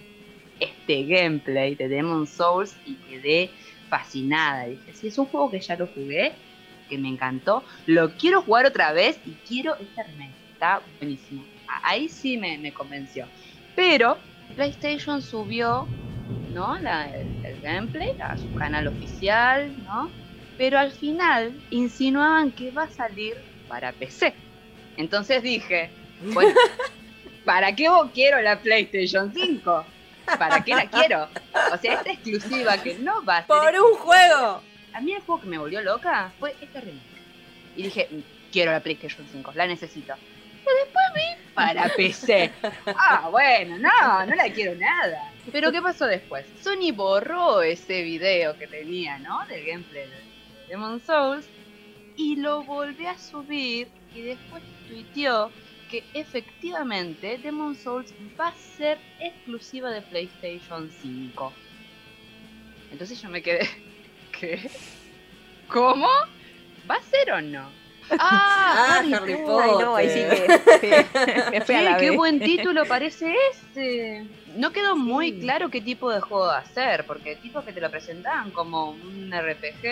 Este 0.60 1.04
gameplay 1.04 1.74
de 1.74 1.88
Demon 1.88 2.26
Souls 2.26 2.76
y 2.84 2.94
quedé 2.94 3.50
fascinada. 3.88 4.66
Dije, 4.66 4.92
sí, 4.92 5.08
es 5.08 5.18
un 5.18 5.26
juego 5.26 5.50
que 5.50 5.60
ya 5.60 5.76
lo 5.76 5.86
jugué, 5.86 6.32
que 6.90 6.98
me 6.98 7.08
encantó. 7.08 7.64
Lo 7.86 8.14
quiero 8.16 8.42
jugar 8.42 8.66
otra 8.66 8.92
vez 8.92 9.18
y 9.24 9.30
quiero 9.48 9.74
este 9.76 10.02
remake. 10.02 10.34
Está 10.52 10.82
buenísimo. 10.98 11.42
Ahí 11.82 12.08
sí 12.08 12.36
me, 12.36 12.58
me 12.58 12.72
convenció. 12.72 13.26
Pero 13.74 14.18
PlayStation 14.52 15.20
subió 15.22 15.86
¿no? 16.54 16.78
La- 16.78 17.06
el, 17.14 17.44
el 17.44 17.60
gameplay 17.60 18.14
a 18.20 18.36
su 18.36 18.52
canal 18.54 18.86
oficial, 18.88 19.72
¿no? 19.84 20.10
Pero 20.58 20.78
al 20.78 20.92
final 20.92 21.52
insinuaban 21.70 22.50
que 22.52 22.70
va 22.70 22.84
a 22.84 22.90
salir 22.90 23.36
para 23.68 23.92
PC. 23.92 24.34
Entonces 24.98 25.42
dije, 25.42 25.90
bueno, 26.34 26.54
¿para 27.44 27.74
qué 27.74 27.88
vos 27.88 28.10
quiero 28.12 28.40
la 28.42 28.60
PlayStation 28.60 29.32
5? 29.32 29.84
¿Para 30.38 30.62
qué 30.62 30.74
la 30.74 30.86
quiero? 30.90 31.28
O 31.72 31.78
sea, 31.78 31.94
esta 31.94 32.12
exclusiva 32.12 32.76
que 32.78 32.94
no 32.98 33.24
va 33.24 33.38
a 33.38 33.46
ser 33.46 33.48
¡Por 33.48 33.74
un 33.74 33.94
juego! 33.98 34.60
a 34.92 35.00
mí 35.00 35.12
el 35.14 35.22
juego 35.22 35.40
que 35.40 35.48
me 35.48 35.58
volvió 35.58 35.80
loca 35.80 36.32
fue 36.38 36.54
este 36.60 36.80
remake. 36.80 37.00
Y 37.76 37.82
dije, 37.84 38.08
"Mm, 38.10 38.18
quiero 38.52 38.72
la 38.72 38.80
PlayStation 38.80 39.26
5, 39.32 39.52
la 39.54 39.66
necesito. 39.66 40.12
Pero 40.64 40.76
después 40.84 41.04
vi 41.14 41.41
para 41.54 41.88
PC. 41.94 42.52
Ah, 42.86 43.28
bueno, 43.30 43.78
no, 43.78 44.26
no 44.26 44.34
la 44.34 44.52
quiero 44.52 44.74
nada. 44.74 45.32
Pero 45.50 45.72
¿qué 45.72 45.82
pasó 45.82 46.06
después? 46.06 46.46
Sony 46.60 46.92
borró 46.94 47.62
ese 47.62 48.02
video 48.02 48.56
que 48.58 48.66
tenía, 48.66 49.18
¿no? 49.18 49.44
Del 49.46 49.64
gameplay 49.64 50.08
de 50.08 50.68
Demon 50.68 51.00
Souls. 51.04 51.46
Y 52.16 52.36
lo 52.36 52.62
volvió 52.62 53.10
a 53.10 53.18
subir 53.18 53.88
y 54.14 54.22
después 54.22 54.62
tuiteó 54.88 55.50
que 55.90 56.04
efectivamente 56.14 57.38
Demon 57.38 57.74
Souls 57.74 58.12
va 58.38 58.48
a 58.48 58.54
ser 58.54 58.98
exclusiva 59.20 59.90
de 59.90 60.02
PlayStation 60.02 60.90
5. 60.90 61.52
Entonces 62.92 63.20
yo 63.20 63.28
me 63.28 63.42
quedé. 63.42 63.68
¿Qué? 64.38 64.70
¿Cómo? 65.68 66.08
¿Va 66.90 66.96
a 66.96 67.02
ser 67.02 67.32
o 67.32 67.40
no? 67.40 67.81
Ah, 68.18 68.74
¡Ah! 68.76 68.98
Harry 68.98 69.32
Ay, 69.32 69.42
Potter. 69.44 69.86
no, 69.86 69.96
ahí 69.96 70.08
sí 70.08 70.20
que 70.28 70.78
sí, 70.80 71.64
Che, 71.66 71.82
la 71.82 71.96
qué 71.98 72.10
buen 72.10 72.40
título 72.40 72.84
parece 72.86 73.34
este. 73.52 74.26
No 74.56 74.70
quedó 74.72 74.96
muy 74.96 75.32
Sí. 75.32 75.40
claro 75.40 75.70
qué 75.70 75.80
tipo 75.80 76.10
de 76.12 76.20
juego 76.20 76.46
va 76.46 76.58
a 76.58 76.64
ser, 76.66 77.04
porque 77.06 77.36
tipo 77.36 77.62
que 77.64 77.72
te 77.72 77.80
lo 77.80 77.90
presentaban 77.90 78.50
como 78.50 78.90
un 78.90 79.32
RPG 79.32 79.82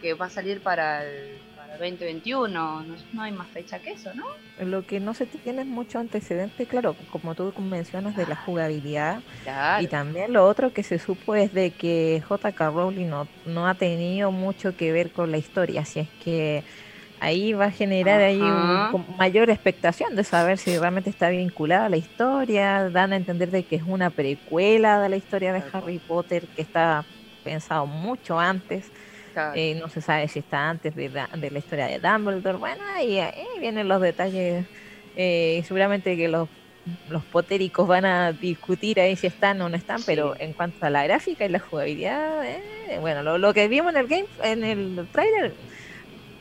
que 0.00 0.14
va 0.14 0.26
a 0.26 0.30
salir 0.30 0.60
para 0.60 1.04
el 1.04 1.38
para 1.56 1.76
2021, 1.78 2.48
no, 2.48 2.84
no 3.12 3.22
hay 3.22 3.32
más 3.32 3.48
fecha 3.48 3.78
que 3.80 3.90
eso, 3.92 4.10
¿no? 4.14 4.24
Lo 4.64 4.86
que 4.86 5.00
no 5.00 5.12
se 5.12 5.26
tiene 5.26 5.62
es 5.62 5.66
mucho 5.66 5.98
antecedente, 5.98 6.66
claro, 6.66 6.94
como 7.10 7.34
tú 7.34 7.52
mencionas, 7.58 8.16
de 8.16 8.26
la 8.26 8.36
jugabilidad. 8.36 9.20
Claro. 9.42 9.82
Y 9.82 9.86
también 9.88 10.32
lo 10.32 10.46
otro 10.46 10.72
que 10.72 10.82
se 10.84 10.98
supo 10.98 11.34
es 11.34 11.52
de 11.52 11.72
que 11.72 12.22
JK 12.28 12.58
Rowling 12.60 13.08
no, 13.08 13.26
no 13.44 13.66
ha 13.68 13.74
tenido 13.74 14.30
mucho 14.30 14.76
que 14.76 14.92
ver 14.92 15.10
con 15.10 15.30
la 15.32 15.36
historia, 15.38 15.80
así 15.82 16.00
es 16.00 16.08
que 16.24 16.62
ahí 17.20 17.52
va 17.52 17.66
a 17.66 17.70
generar 17.70 18.20
ahí 18.20 18.40
un- 18.40 19.04
mayor 19.16 19.50
expectación 19.50 20.14
de 20.16 20.24
saber 20.24 20.58
si 20.58 20.76
realmente 20.78 21.10
está 21.10 21.28
vinculada 21.30 21.86
a 21.86 21.88
la 21.88 21.96
historia, 21.96 22.88
dan 22.90 23.12
a 23.12 23.16
entender 23.16 23.50
de 23.50 23.62
que 23.64 23.76
es 23.76 23.82
una 23.86 24.10
precuela 24.10 25.00
de 25.00 25.08
la 25.08 25.16
historia 25.16 25.52
de. 25.52 25.62
Harry 25.72 25.98
Potter 25.98 26.46
que 26.54 26.62
está 26.62 27.04
pensado 27.44 27.86
mucho 27.86 28.38
antes. 28.38 28.90
Claro. 29.32 29.52
Eh, 29.54 29.76
no 29.80 29.88
se 29.88 30.00
sabe 30.00 30.26
si 30.28 30.38
está 30.40 30.68
antes 30.68 30.94
de, 30.96 31.08
la- 31.10 31.28
de 31.32 31.50
la 31.50 31.58
historia 31.58 31.86
de 31.86 31.98
Dumbledore. 31.98 32.58
Bueno, 32.58 32.82
ahí, 32.94 33.18
ahí 33.18 33.44
vienen 33.60 33.86
los 33.88 34.00
detalles. 34.00 34.64
Eh, 35.16 35.62
seguramente 35.66 36.16
que 36.16 36.28
los, 36.28 36.48
los 37.08 37.22
potéricos 37.24 37.86
van 37.86 38.04
a 38.04 38.32
discutir 38.32 38.98
ahí 39.00 39.16
si 39.16 39.26
están 39.26 39.60
o 39.60 39.68
no 39.68 39.76
están, 39.76 39.98
Sí. 39.98 40.04
pero 40.06 40.34
en 40.38 40.52
cuanto 40.52 40.84
a 40.86 40.90
la 40.90 41.04
gráfica 41.04 41.44
y 41.44 41.48
la 41.48 41.58
jugabilidad, 41.58 42.44
eh, 42.46 42.98
bueno, 43.00 43.22
lo, 43.22 43.36
lo 43.38 43.52
que 43.52 43.68
vimos 43.68 43.92
en 43.92 43.98
el 44.00 44.06
game, 44.06 44.26
en 44.42 44.64
el 44.64 45.08
trailer, 45.12 45.54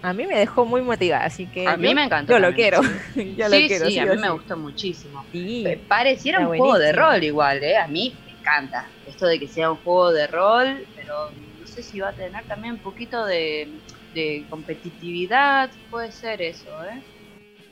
a 0.01 0.13
mí 0.13 0.25
me 0.27 0.37
dejó 0.37 0.65
muy 0.65 0.81
motivada, 0.81 1.25
así 1.25 1.47
que 1.47 1.67
A 1.67 1.71
yo, 1.71 1.77
mí 1.77 1.93
me 1.95 2.03
encantó 2.03 2.33
yo 2.33 2.39
lo 2.39 2.53
quiero. 2.53 2.81
yo 3.15 3.49
lo 3.49 3.55
sí, 3.57 3.67
quiero. 3.67 3.85
sí, 3.87 3.91
sí 3.93 3.99
a 3.99 4.05
mí 4.05 4.15
me 4.17 4.27
sí. 4.27 4.29
gustó 4.29 4.57
muchísimo. 4.57 5.25
Sí, 5.31 5.65
Pareciera 5.87 6.39
Está 6.39 6.49
un 6.49 6.57
juego 6.57 6.77
de 6.79 6.91
rol 6.91 7.23
igual, 7.23 7.63
¿eh? 7.63 7.77
A 7.77 7.87
mí 7.87 8.15
me 8.25 8.39
encanta 8.39 8.87
esto 9.07 9.25
de 9.25 9.39
que 9.39 9.47
sea 9.47 9.71
un 9.71 9.77
juego 9.77 10.11
de 10.11 10.27
rol, 10.27 10.85
pero 10.95 11.31
no 11.59 11.67
sé 11.67 11.81
si 11.83 11.99
va 11.99 12.09
a 12.09 12.13
tener 12.13 12.43
también 12.45 12.75
un 12.75 12.79
poquito 12.79 13.25
de, 13.25 13.67
de 14.13 14.45
competitividad, 14.49 15.69
puede 15.89 16.11
ser 16.11 16.41
eso, 16.41 16.69
¿eh? 16.85 17.01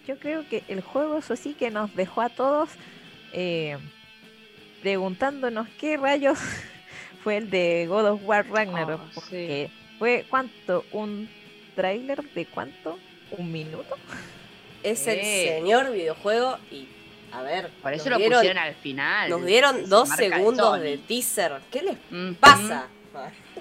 Yo 0.07 0.17
creo 0.19 0.47
que 0.47 0.63
el 0.67 0.81
juego, 0.81 1.17
eso 1.17 1.35
sí, 1.35 1.53
que 1.53 1.71
nos 1.71 1.95
dejó 1.95 2.21
a 2.21 2.29
todos 2.29 2.69
eh, 3.33 3.77
preguntándonos 4.81 5.67
qué 5.79 5.97
rayos 5.97 6.37
fue 7.23 7.37
el 7.37 7.49
de 7.49 7.85
God 7.87 8.05
of 8.11 8.21
War 8.23 8.47
Ragnarok. 8.47 9.01
Oh, 9.01 9.07
sí. 9.09 9.15
porque 9.15 9.69
fue, 9.97 10.25
¿cuánto? 10.29 10.85
¿Un 10.91 11.27
tráiler 11.75 12.23
de 12.33 12.45
cuánto? 12.45 12.97
¿Un 13.31 13.51
minuto? 13.51 13.95
Es 14.83 15.07
el 15.07 15.19
señor 15.23 15.91
videojuego 15.91 16.59
y, 16.71 16.87
a 17.31 17.41
ver, 17.41 17.71
Por 17.81 17.91
eso 17.93 18.03
nos 18.07 18.11
lo 18.11 18.17
dieron, 18.19 18.37
pusieron 18.39 18.57
al 18.63 18.75
final. 18.75 19.29
nos 19.31 19.43
dieron 19.43 19.89
dos 19.89 20.09
segundos 20.09 20.79
de 20.79 20.99
teaser. 20.99 21.53
¿Qué 21.71 21.81
les 21.81 21.95
Ujú. 22.11 22.35
pasa? 22.39 22.87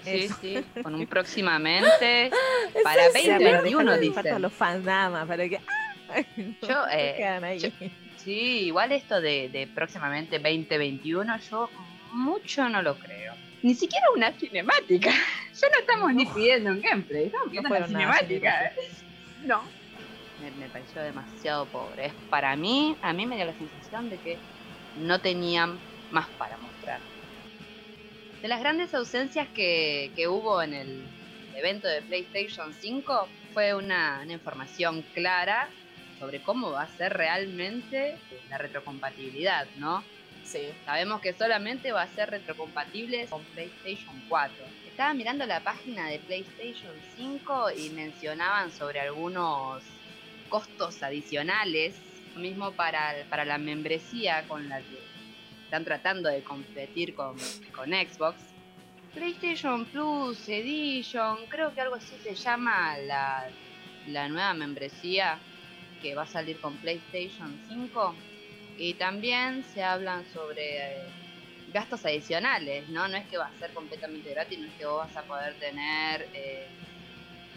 Sí, 0.04 0.28
sí, 0.42 0.62
con 0.83 0.94
un 0.94 1.06
próximamente 1.06 2.30
para 2.85 3.06
en 3.06 3.12
Ya, 3.25 3.33
2021 3.38 3.78
pero 3.78 4.00
dejar- 4.00 4.12
falta 4.14 4.28
dicen. 4.28 4.42
los 4.42 4.52
fans 4.52 4.85
nada 4.85 5.09
más 5.09 5.26
para 5.26 5.49
que 5.49 5.61
Yo, 6.61 6.85
se 6.90 7.11
eh, 7.11 7.14
quedan 7.16 7.44
ahí. 7.44 7.59
yo- 7.59 7.71
Sí, 8.23 8.33
igual 8.66 8.92
esto 8.92 9.18
de, 9.23 9.49
de 9.49 9.66
próximamente 9.66 10.38
2021, 10.38 11.38
yo 11.50 11.71
mucho 12.12 12.68
no 12.68 12.83
lo 12.83 12.97
creo. 12.99 13.33
Ni 13.64 13.75
siquiera 13.75 14.06
una 14.14 14.30
cinemática. 14.33 15.11
Ya 15.54 15.68
no 15.71 15.78
estamos 15.78 16.12
ni 16.14 16.26
pidiendo 16.26 16.71
un 16.71 16.83
gameplay, 16.83 17.26
estamos 17.26 17.47
pidiendo 17.47 17.68
una 17.68 17.78
fueron 17.78 17.92
nada 17.92 18.18
cinemática. 18.18 18.73
No. 19.44 19.62
me, 20.59 20.68
pareció 20.68 21.00
demasiado 21.00 21.64
pobre. 21.66 22.12
Para 22.28 22.56
mí, 22.56 22.97
a 23.00 23.12
mí 23.12 23.25
me 23.25 23.37
dio 23.37 23.44
la 23.47 23.54
sensación 23.54 24.11
de 24.11 24.18
que 24.18 24.37
no 24.99 25.21
tenían 25.21 25.78
más 26.11 26.26
para 26.30 26.59
mostrar. 26.59 26.99
De 28.42 28.49
las 28.49 28.61
grandes 28.61 28.92
ausencias 28.94 29.47
que, 29.54 30.12
hubo 30.28 30.61
en 30.61 30.75
el 30.75 31.04
evento 31.54 31.87
de 31.87 32.02
PlayStation 32.02 32.75
5 32.75 33.28
fue 33.54 33.75
una, 33.75 34.21
una, 34.25 34.33
información 34.33 35.02
clara 35.14 35.68
sobre 36.18 36.42
cómo 36.42 36.73
va 36.73 36.83
a 36.83 36.88
ser 36.88 37.14
realmente 37.14 38.18
la 38.50 38.59
retrocompatibilidad, 38.59 39.66
¿no? 39.76 40.02
Sí. 40.44 40.68
Sabemos 40.84 41.20
que 41.20 41.32
solamente 41.32 41.92
va 41.92 42.02
a 42.02 42.08
ser 42.08 42.30
retrocompatible 42.30 43.26
con 43.26 43.42
PlayStation 43.44 44.22
4. 44.28 44.54
Estaba 44.86 45.14
mirando 45.14 45.46
la 45.46 45.60
página 45.60 46.08
de 46.08 46.18
PlayStation 46.20 46.92
5 47.16 47.70
y 47.72 47.90
mencionaban 47.90 48.70
sobre 48.70 49.00
algunos 49.00 49.82
costos 50.48 51.02
adicionales, 51.02 51.96
mismo 52.36 52.72
para, 52.72 53.14
para 53.28 53.44
la 53.44 53.58
membresía 53.58 54.46
con 54.46 54.68
la 54.68 54.78
que 54.78 54.98
están 55.64 55.84
tratando 55.84 56.28
de 56.28 56.42
competir 56.42 57.14
con, 57.14 57.36
con 57.74 57.90
Xbox. 57.90 58.36
PlayStation 59.14 59.84
Plus 59.86 60.48
Edition, 60.48 61.38
creo 61.48 61.74
que 61.74 61.80
algo 61.80 61.96
así 61.96 62.14
se 62.22 62.34
llama 62.34 62.96
la, 62.98 63.48
la 64.08 64.28
nueva 64.28 64.54
membresía 64.54 65.38
que 66.02 66.14
va 66.14 66.22
a 66.22 66.26
salir 66.26 66.60
con 66.60 66.76
PlayStation 66.76 67.58
5. 67.68 68.14
Y 68.78 68.94
también 68.94 69.64
se 69.72 69.82
hablan 69.82 70.24
sobre 70.32 70.78
eh, 70.78 71.02
gastos 71.72 72.04
adicionales, 72.04 72.88
¿no? 72.88 73.06
No 73.08 73.16
es 73.16 73.26
que 73.26 73.36
va 73.36 73.46
a 73.46 73.58
ser 73.58 73.72
completamente 73.72 74.30
gratis, 74.30 74.58
no 74.58 74.66
es 74.66 74.72
que 74.74 74.86
vos 74.86 75.06
vas 75.06 75.16
a 75.16 75.22
poder 75.22 75.54
tener 75.54 76.28
eh, 76.34 76.66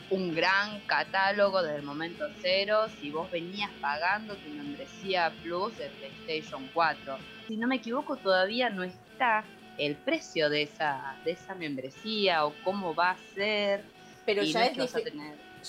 un 0.09 0.33
gran 0.33 0.79
catálogo 0.81 1.62
desde 1.62 1.77
el 1.77 1.83
momento 1.83 2.25
cero 2.41 2.88
si 3.00 3.09
vos 3.09 3.29
venías 3.29 3.69
pagando 3.81 4.36
tu 4.36 4.50
membresía 4.50 5.31
Plus 5.43 5.77
de 5.77 5.89
PlayStation 5.89 6.69
4. 6.74 7.17
Si 7.47 7.57
no 7.57 7.67
me 7.67 7.75
equivoco, 7.75 8.15
todavía 8.15 8.69
no 8.69 8.83
está 8.83 9.43
el 9.77 9.95
precio 9.95 10.50
de 10.50 10.63
esa, 10.63 11.15
de 11.24 11.31
esa 11.31 11.55
membresía 11.55 12.45
o 12.45 12.53
cómo 12.63 12.95
va 12.95 13.12
a 13.12 13.17
ser. 13.36 13.83
Pero 14.25 14.43
ya, 14.43 14.65
es 14.65 14.77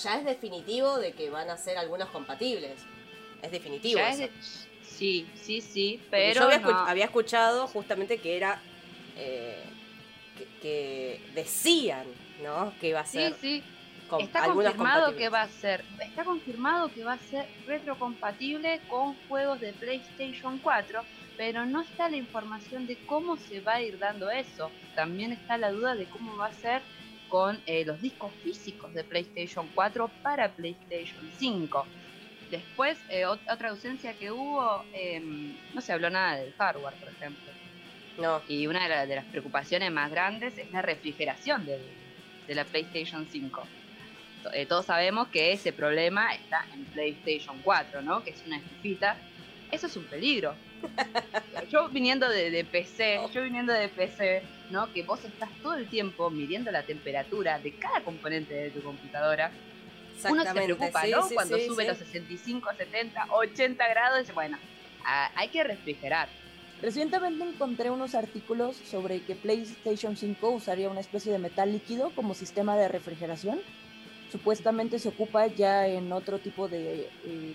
ya 0.02 0.18
es 0.18 0.24
definitivo 0.24 0.98
de 0.98 1.12
que 1.12 1.30
van 1.30 1.50
a 1.50 1.56
ser 1.56 1.78
algunos 1.78 2.08
compatibles. 2.10 2.80
Es 3.42 3.50
definitivo. 3.50 4.00
Sí, 4.98 5.26
sí, 5.34 5.60
sí, 5.60 6.00
pero. 6.10 6.50
yo 6.50 6.74
había, 6.86 7.04
escuchado 7.04 7.66
justamente 7.66 8.18
que 8.18 8.36
era. 8.36 8.60
Eh, 9.16 9.64
que, 10.62 11.20
decían, 11.34 12.04
¿no? 12.42 12.72
Que 12.80 12.88
iba 12.90 13.00
a 13.00 13.06
ser. 13.06 13.34
Sí, 13.34 13.60
sí 13.60 13.64
está 14.18 14.44
confirmado 14.46 15.14
que 15.16 15.28
va 15.28 15.42
a 15.42 15.48
ser, 15.48 15.84
está 16.00 16.24
confirmado 16.24 16.88
que 16.92 17.04
va 17.04 17.14
a 17.14 17.18
ser 17.18 17.46
retrocompatible 17.66 18.80
con 18.88 19.14
juegos 19.28 19.60
de 19.60 19.72
PlayStation 19.74 20.58
4, 20.58 21.00
pero 21.36 21.66
no 21.66 21.82
está 21.82 22.08
la 22.08 22.16
información 22.16 22.86
de 22.86 22.96
cómo 23.06 23.36
se 23.36 23.60
va 23.60 23.74
a 23.74 23.82
ir 23.82 23.98
dando 23.98 24.30
eso. 24.30 24.70
También 24.94 25.32
está 25.32 25.58
la 25.58 25.70
duda 25.70 25.94
de 25.94 26.06
cómo 26.06 26.36
va 26.36 26.46
a 26.46 26.52
ser 26.52 26.80
con 27.28 27.60
eh, 27.66 27.84
los 27.84 28.00
discos 28.00 28.32
físicos 28.42 28.92
de 28.94 29.04
PlayStation 29.04 29.68
4 29.74 30.10
para 30.22 30.48
PlayStation 30.48 31.30
5. 31.38 31.86
Después, 32.50 32.98
eh, 33.10 33.26
otra 33.26 33.70
ausencia 33.70 34.14
que 34.14 34.30
hubo, 34.30 34.84
em, 34.92 35.54
no 35.74 35.80
se 35.80 35.92
habló 35.92 36.08
nada 36.10 36.36
del 36.36 36.52
hardware, 36.54 36.94
por 36.94 37.08
ejemplo. 37.08 37.52
No. 38.18 38.42
Y 38.48 38.66
una 38.66 39.06
de, 39.06 39.14
las 39.14 39.24
preocupaciones 39.26 39.92
más 39.92 40.10
grandes 40.10 40.56
es 40.58 40.70
la 40.72 40.82
refrigeración 40.82 41.64
de, 41.66 41.78
de 42.46 42.54
la 42.54 42.64
PlayStation 42.64 43.26
5. 43.30 43.62
Eh, 44.52 44.66
todos 44.66 44.86
sabemos 44.86 45.28
que 45.28 45.52
ese 45.52 45.72
problema 45.72 46.34
está 46.34 46.64
en 46.74 46.84
PlayStation 46.86 47.60
4, 47.62 48.02
¿no? 48.02 48.22
Que 48.22 48.30
es 48.30 48.42
una 48.46 48.56
estufita. 48.56 49.16
Eso 49.70 49.86
es 49.86 49.96
un 49.96 50.04
peligro. 50.04 50.54
yo 51.70 51.88
viniendo 51.88 52.28
de, 52.28 52.64
PC, 52.64 53.20
yo 53.32 53.42
viniendo 53.42 53.72
de 53.72 53.88
PC, 53.88 54.42
¿no? 54.70 54.92
Que 54.92 55.02
vos 55.02 55.24
estás 55.24 55.50
todo 55.62 55.74
el 55.74 55.86
tiempo 55.88 56.30
midiendo 56.30 56.70
la 56.70 56.82
temperatura 56.82 57.58
de 57.58 57.72
cada 57.74 58.00
componente 58.00 58.54
de 58.54 58.70
tu 58.70 58.82
computadora. 58.82 59.50
Uno 60.28 60.44
se 60.44 60.52
preocupa, 60.52 61.06
¿no? 61.06 61.28
Cuando 61.34 61.58
sube 61.58 61.86
los 61.86 61.98
65, 61.98 62.68
70, 62.76 63.26
80 63.30 63.88
grados, 63.88 64.34
bueno, 64.34 64.58
hay 65.04 65.48
que 65.48 65.64
refrigerar. 65.64 66.28
Recientemente 66.80 67.44
encontré 67.44 67.90
unos 67.90 68.14
artículos 68.14 68.76
sobre 68.76 69.20
que 69.22 69.34
PlayStation 69.34 70.16
5 70.16 70.50
usaría 70.50 70.88
una 70.88 71.00
especie 71.00 71.32
de 71.32 71.38
metal 71.38 71.72
líquido 71.72 72.10
como 72.14 72.34
sistema 72.34 72.76
de 72.76 72.88
refrigeración 72.88 73.60
supuestamente 74.30 74.98
se 74.98 75.08
ocupa 75.08 75.46
ya 75.46 75.86
en 75.86 76.12
otro 76.12 76.38
tipo 76.38 76.68
de, 76.68 77.08
eh, 77.24 77.54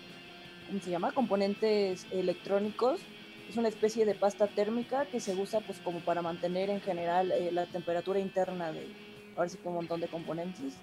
¿cómo 0.67 0.79
se 0.81 0.89
llama? 0.89 1.11
Componentes 1.11 2.05
electrónicos. 2.11 2.99
Es 3.49 3.57
una 3.57 3.67
especie 3.67 4.05
de 4.05 4.15
pasta 4.15 4.47
térmica 4.47 5.05
que 5.05 5.19
se 5.19 5.35
usa 5.35 5.59
pues 5.61 5.79
como 5.79 5.99
para 5.99 6.21
mantener 6.21 6.69
en 6.69 6.81
general 6.81 7.31
eh, 7.31 7.51
la 7.51 7.65
temperatura 7.65 8.19
interna 8.19 8.71
de, 8.71 8.87
ahora 9.35 9.49
sí 9.49 9.57
un 9.63 9.73
montón 9.73 10.01
de 10.01 10.07
componentes. 10.07 10.73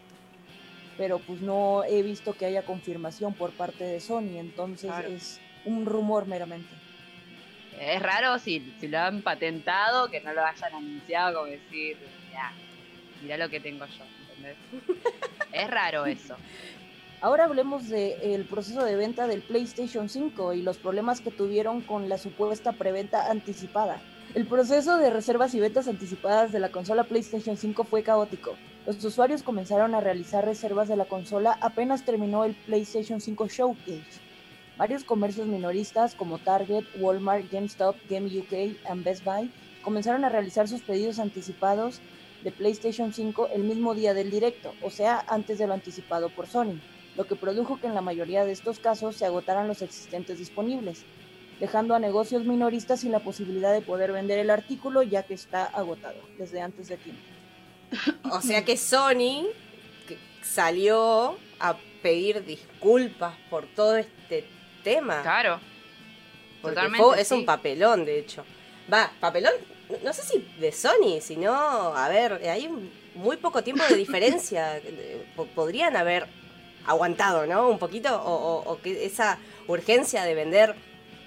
Pero 1.00 1.18
pues 1.18 1.40
no 1.40 1.82
he 1.84 2.02
visto 2.02 2.34
que 2.34 2.44
haya 2.44 2.60
confirmación 2.60 3.32
por 3.32 3.52
parte 3.52 3.84
de 3.84 4.00
Sony, 4.00 4.36
entonces 4.36 4.92
es 5.08 5.40
un 5.64 5.86
rumor 5.86 6.26
meramente. 6.26 6.68
Es 7.80 8.02
raro 8.02 8.38
si, 8.38 8.74
si 8.78 8.86
lo 8.86 8.98
han 8.98 9.22
patentado, 9.22 10.10
que 10.10 10.20
no 10.20 10.34
lo 10.34 10.44
hayan 10.44 10.74
anunciado 10.74 11.38
como 11.38 11.46
decir, 11.46 11.96
ya, 12.30 12.52
mira 13.22 13.38
lo 13.38 13.48
que 13.48 13.60
tengo 13.60 13.86
yo. 13.86 14.04
es 15.54 15.70
raro 15.70 16.04
eso. 16.04 16.36
Ahora 17.22 17.44
hablemos 17.44 17.88
del 17.88 18.44
proceso 18.44 18.84
de 18.84 18.96
venta 18.96 19.26
del 19.26 19.40
PlayStation 19.40 20.10
5 20.10 20.52
y 20.52 20.60
los 20.60 20.76
problemas 20.76 21.22
que 21.22 21.30
tuvieron 21.30 21.80
con 21.80 22.10
la 22.10 22.18
supuesta 22.18 22.72
preventa 22.72 23.30
anticipada. 23.30 24.02
El 24.34 24.46
proceso 24.46 24.98
de 24.98 25.08
reservas 25.08 25.54
y 25.54 25.60
ventas 25.60 25.88
anticipadas 25.88 26.52
de 26.52 26.60
la 26.60 26.68
consola 26.68 27.04
PlayStation 27.04 27.56
5 27.56 27.84
fue 27.84 28.02
caótico. 28.02 28.54
Los 28.90 29.04
usuarios 29.04 29.44
comenzaron 29.44 29.94
a 29.94 30.00
realizar 30.00 30.44
reservas 30.44 30.88
de 30.88 30.96
la 30.96 31.04
consola 31.04 31.56
apenas 31.60 32.04
terminó 32.04 32.44
el 32.44 32.56
PlayStation 32.56 33.20
5 33.20 33.46
Showcase. 33.46 34.18
Varios 34.76 35.04
comercios 35.04 35.46
minoristas 35.46 36.16
como 36.16 36.38
Target, 36.38 36.84
Walmart, 36.98 37.48
GameStop, 37.52 37.94
Game 38.08 38.26
UK 38.26 38.52
y 38.52 38.76
Best 39.04 39.22
Buy 39.24 39.48
comenzaron 39.84 40.24
a 40.24 40.28
realizar 40.28 40.66
sus 40.66 40.82
pedidos 40.82 41.20
anticipados 41.20 42.00
de 42.42 42.50
PlayStation 42.50 43.12
5 43.12 43.50
el 43.54 43.62
mismo 43.62 43.94
día 43.94 44.12
del 44.12 44.28
directo, 44.28 44.74
o 44.82 44.90
sea, 44.90 45.24
antes 45.28 45.58
de 45.58 45.68
lo 45.68 45.74
anticipado 45.74 46.28
por 46.28 46.48
Sony, 46.48 46.80
lo 47.16 47.28
que 47.28 47.36
produjo 47.36 47.78
que 47.78 47.86
en 47.86 47.94
la 47.94 48.00
mayoría 48.00 48.44
de 48.44 48.50
estos 48.50 48.80
casos 48.80 49.14
se 49.14 49.24
agotaran 49.24 49.68
los 49.68 49.82
existentes 49.82 50.38
disponibles, 50.38 51.04
dejando 51.60 51.94
a 51.94 52.00
negocios 52.00 52.44
minoristas 52.44 53.02
sin 53.02 53.12
la 53.12 53.20
posibilidad 53.20 53.72
de 53.72 53.82
poder 53.82 54.10
vender 54.10 54.40
el 54.40 54.50
artículo 54.50 55.04
ya 55.04 55.22
que 55.22 55.34
está 55.34 55.64
agotado 55.64 56.18
desde 56.36 56.60
antes 56.60 56.88
de 56.88 56.96
tiempo. 56.96 57.39
O 58.30 58.40
sea 58.40 58.64
que 58.64 58.76
Sony 58.76 59.48
salió 60.42 61.36
a 61.58 61.76
pedir 62.02 62.44
disculpas 62.44 63.34
por 63.48 63.66
todo 63.66 63.96
este 63.96 64.46
tema. 64.82 65.22
Claro. 65.22 65.60
Totalmente, 66.62 67.20
es 67.20 67.30
un 67.32 67.44
papelón, 67.44 68.04
de 68.04 68.18
hecho. 68.18 68.44
Va, 68.92 69.10
papelón 69.20 69.52
no 70.02 70.12
sé 70.12 70.22
si 70.22 70.46
de 70.60 70.72
Sony, 70.72 71.20
sino, 71.20 71.52
a 71.52 72.08
ver, 72.08 72.40
hay 72.48 72.68
muy 73.14 73.36
poco 73.36 73.62
tiempo 73.62 73.84
de 73.88 73.96
diferencia. 73.96 74.80
Podrían 75.54 75.96
haber 75.96 76.26
aguantado, 76.86 77.46
¿no? 77.46 77.68
Un 77.68 77.78
poquito, 77.78 78.20
o, 78.24 78.78
que 78.82 79.04
esa 79.04 79.38
urgencia 79.66 80.24
de 80.24 80.34
vender 80.34 80.74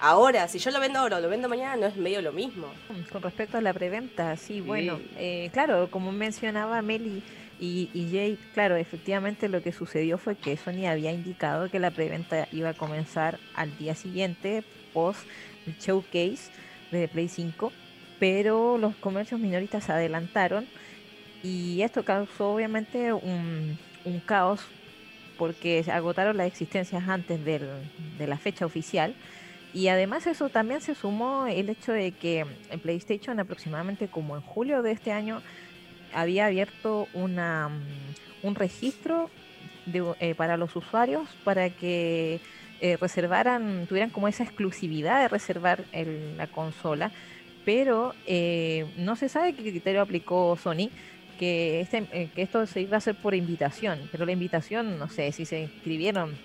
ahora, 0.03 0.47
si 0.47 0.59
yo 0.59 0.69
lo 0.71 0.79
vendo 0.79 0.99
ahora 0.99 1.17
o 1.17 1.21
lo 1.21 1.29
vendo 1.29 1.47
mañana, 1.47 1.77
no 1.77 1.87
es 1.87 1.95
medio 1.95 2.21
lo 2.21 2.33
mismo. 2.33 2.67
Con 3.11 3.21
respecto 3.21 3.57
a 3.57 3.61
la 3.61 3.73
preventa, 3.73 4.35
sí, 4.35 4.59
bueno, 4.61 4.99
eh, 5.17 5.49
claro, 5.53 5.89
como 5.89 6.11
mencionaba 6.11 6.81
Meli 6.81 7.23
y, 7.59 7.89
y, 7.93 8.11
Jay, 8.11 8.37
claro, 8.53 8.75
efectivamente 8.75 9.47
lo 9.47 9.63
que 9.63 9.71
sucedió 9.71 10.17
fue 10.17 10.35
que 10.35 10.57
Sony 10.57 10.87
había 10.87 11.11
indicado 11.11 11.69
que 11.69 11.79
la 11.79 11.89
preventa 11.89 12.47
iba 12.51 12.69
a 12.69 12.73
comenzar 12.73 13.39
al 13.55 13.75
día 13.77 13.95
siguiente, 13.95 14.63
post 14.93 15.21
showcase 15.79 16.51
de 16.91 17.07
Play 17.07 17.29
5 17.29 17.71
pero 18.19 18.77
los 18.77 18.95
comercios 18.95 19.39
minoristas 19.39 19.83
se 19.83 19.91
adelantaron 19.91 20.65
y 21.41 21.81
esto 21.81 22.05
causó 22.05 22.53
obviamente 22.53 23.11
un, 23.11 23.77
caos 24.25 24.61
porque 25.37 25.83
agotaron 25.91 26.37
las 26.37 26.47
existencias 26.47 27.03
antes 27.07 27.43
de 27.43 28.27
la 28.27 28.37
fecha 28.37 28.65
oficial 28.65 29.13
y 29.73 29.87
además 29.87 30.27
eso 30.27 30.49
también 30.49 30.81
se 30.81 30.95
sumó 30.95 31.47
el 31.47 31.69
hecho 31.69 31.91
de 31.91 32.11
que 32.11 32.45
en 32.69 32.79
PlayStation 32.79 33.39
aproximadamente 33.39 34.07
como 34.07 34.35
en 34.35 34.41
julio 34.41 34.81
de 34.81 34.91
este 34.91 35.11
año 35.11 35.41
había 36.13 36.45
abierto 36.45 37.07
una, 37.13 37.69
un 38.43 38.55
registro 38.55 39.29
eh, 39.93 40.35
para 40.35 40.57
los 40.57 40.75
usuarios 40.75 41.27
para 41.43 41.69
que 41.69 42.39
eh, 42.81 42.97
reservaran, 43.01 43.85
tuvieran 43.87 44.09
como 44.09 44.27
esa 44.27 44.43
exclusividad 44.43 45.21
de 45.21 45.27
reservar 45.27 45.83
la 46.37 46.47
consola 46.47 47.11
pero 47.65 48.13
eh, 48.25 48.85
no 48.97 49.15
se 49.15 49.29
sabe 49.29 49.53
qué 49.53 49.61
criterio 49.61 50.01
aplicó 50.01 50.57
Sony, 50.61 50.89
que, 51.39 51.81
este, 51.81 52.05
eh, 52.11 52.29
que 52.33 52.41
esto 52.41 52.65
se 52.65 52.81
iba 52.81 52.95
a 52.95 52.97
hacer 52.97 53.15
por 53.15 53.35
invitación, 53.35 53.99
pero 54.11 54.25
la 54.25 54.31
invitación, 54.31 54.99
no 54.99 55.09
sé 55.09 55.31
si 55.31 55.45
se 55.45 55.61
inscribieron 55.61 56.35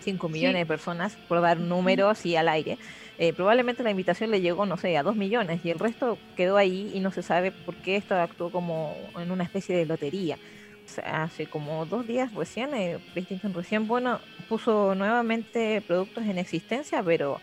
5 0.00 0.28
millones 0.28 0.62
de 0.62 0.66
personas, 0.66 1.16
por 1.28 1.40
dar 1.40 1.58
números 1.58 2.24
y 2.26 2.36
al 2.36 2.48
aire. 2.48 2.78
Eh, 3.18 3.32
probablemente 3.32 3.82
la 3.82 3.90
invitación 3.90 4.30
le 4.30 4.40
llegó, 4.40 4.64
no 4.64 4.76
sé, 4.76 4.96
a 4.96 5.02
2 5.02 5.16
millones 5.16 5.60
y 5.64 5.70
el 5.70 5.78
resto 5.78 6.18
quedó 6.36 6.56
ahí 6.56 6.92
y 6.94 7.00
no 7.00 7.10
se 7.10 7.22
sabe 7.22 7.50
por 7.50 7.74
qué 7.76 7.96
esto 7.96 8.14
actuó 8.14 8.50
como 8.50 8.96
en 9.18 9.30
una 9.32 9.42
especie 9.42 9.76
de 9.76 9.86
lotería. 9.86 10.38
O 10.86 10.88
sea, 10.90 11.24
hace 11.24 11.46
como 11.46 11.84
dos 11.84 12.06
días 12.06 12.32
recién, 12.32 12.72
eh, 12.74 12.98
PlayStation 13.12 13.52
recién, 13.52 13.86
bueno, 13.86 14.20
puso 14.48 14.94
nuevamente 14.94 15.82
productos 15.82 16.24
en 16.24 16.38
existencia, 16.38 17.02
pero 17.02 17.40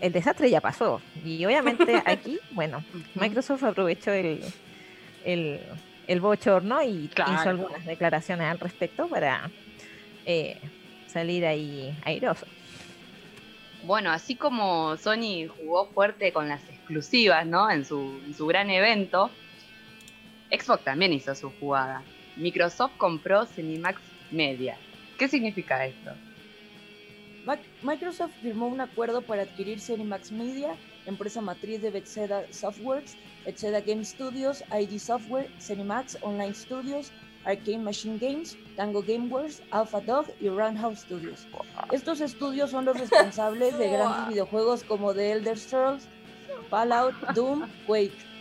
el 0.00 0.12
desastre 0.12 0.48
ya 0.48 0.60
pasó. 0.60 1.02
Y 1.24 1.44
obviamente 1.44 2.00
aquí, 2.06 2.38
bueno, 2.52 2.84
Microsoft 3.14 3.64
aprovechó 3.64 4.12
el, 4.12 4.40
el, 5.24 5.60
el 6.06 6.20
bochorno 6.20 6.82
y 6.82 7.10
hizo 7.10 7.48
algunas 7.48 7.84
declaraciones 7.84 8.46
al 8.46 8.58
respecto 8.58 9.08
para 9.08 9.50
eh, 10.26 10.58
salir 11.12 11.46
ahí 11.46 11.96
airoso. 12.04 12.46
Bueno, 13.84 14.10
así 14.10 14.36
como 14.36 14.96
Sony 14.96 15.48
jugó 15.48 15.86
fuerte 15.86 16.32
con 16.32 16.48
las 16.48 16.62
exclusivas, 16.68 17.46
¿no? 17.46 17.70
En 17.70 17.84
su, 17.84 18.20
en 18.24 18.34
su 18.34 18.46
gran 18.46 18.70
evento, 18.70 19.30
Xbox 20.50 20.84
también 20.84 21.12
hizo 21.12 21.34
su 21.34 21.50
jugada. 21.58 22.02
Microsoft 22.36 22.92
compró 22.96 23.44
Cinemax 23.46 24.00
Media. 24.30 24.76
¿Qué 25.18 25.28
significa 25.28 25.84
esto? 25.84 26.12
Microsoft 27.82 28.32
firmó 28.40 28.68
un 28.68 28.80
acuerdo 28.80 29.20
para 29.22 29.42
adquirir 29.42 29.80
Cinemax 29.80 30.30
Media, 30.30 30.76
empresa 31.06 31.40
matriz 31.40 31.82
de 31.82 31.90
Bethesda 31.90 32.44
Softworks, 32.50 33.16
Bethesda 33.44 33.80
Game 33.80 34.04
Studios, 34.04 34.62
ID 34.70 34.98
Software, 34.98 35.50
Cinemax 35.60 36.18
Online 36.22 36.54
Studios, 36.54 37.10
Arcane 37.44 37.82
Machine 37.82 38.18
Games, 38.18 38.56
Tango 38.76 39.02
Gameworks, 39.02 39.62
Alpha 39.70 40.00
Dog 40.00 40.26
y 40.40 40.48
Roundhouse 40.48 41.00
Studios. 41.00 41.46
Estos 41.90 42.20
estudios 42.20 42.70
son 42.70 42.84
los 42.84 42.98
responsables 42.98 43.76
de 43.78 43.90
grandes 43.90 44.28
videojuegos 44.28 44.84
como 44.84 45.12
The 45.12 45.32
Elder 45.32 45.58
Scrolls, 45.58 46.08
Fallout, 46.70 47.14
Doom, 47.34 47.68
Quake. 47.86 48.32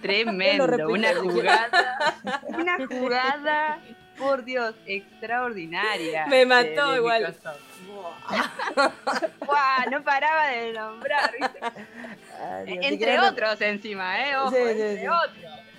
Tremendo, 0.00 0.64
una 0.88 1.14
jugada, 1.14 2.42
una 2.48 2.86
jugada 2.86 3.78
por 4.18 4.44
Dios, 4.44 4.74
extraordinaria. 4.86 6.26
Me 6.26 6.44
mató 6.44 6.96
igual. 6.96 7.34
no 9.90 10.02
paraba 10.02 10.48
de 10.48 10.72
nombrar, 10.72 11.30
entre 12.66 13.18
otros 13.20 13.60
encima, 13.60 14.28
¿eh? 14.28 14.36
Ojo, 14.36 14.56
entre 14.56 15.08
otros. 15.08 15.69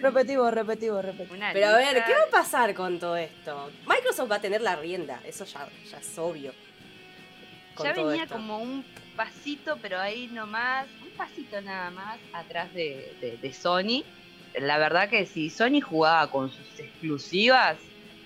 Repetivo, 0.00 0.50
repetivo, 0.50 1.02
repetivo. 1.02 1.36
Pero 1.52 1.66
a 1.68 1.76
ver, 1.76 2.04
¿qué 2.04 2.12
va 2.12 2.22
a 2.28 2.30
pasar 2.30 2.74
con 2.74 2.98
todo 2.98 3.16
esto? 3.16 3.70
Microsoft 3.86 4.30
va 4.30 4.36
a 4.36 4.40
tener 4.40 4.60
la 4.60 4.76
rienda, 4.76 5.20
eso 5.24 5.44
ya, 5.44 5.68
ya 5.90 5.98
es 5.98 6.18
obvio. 6.18 6.52
Ya 7.82 7.92
venía 7.92 8.26
como 8.26 8.58
un 8.58 8.84
pasito, 9.16 9.76
pero 9.82 9.98
ahí 10.00 10.28
nomás, 10.28 10.86
un 11.02 11.10
pasito 11.10 11.60
nada 11.60 11.90
más 11.90 12.18
atrás 12.32 12.72
de, 12.72 13.38
de 13.40 13.52
Sony 13.52 14.02
la 14.60 14.78
verdad 14.78 15.08
que 15.08 15.26
si 15.26 15.50
Sony 15.50 15.80
jugaba 15.80 16.30
con 16.30 16.50
sus 16.50 16.78
exclusivas, 16.78 17.76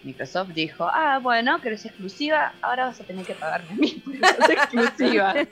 Microsoft 0.02 0.50
dijo, 0.50 0.88
ah, 0.92 1.18
bueno, 1.22 1.60
que 1.60 1.68
eres 1.68 1.84
exclusiva, 1.84 2.54
ahora 2.62 2.86
vas 2.86 3.00
a 3.00 3.04
tener 3.04 3.26
que 3.26 3.34
pagarme 3.34 3.70
a 3.70 3.74
mí 3.74 4.02
por 4.04 4.14
esas 4.14 4.50
exclusivas. 4.50 5.36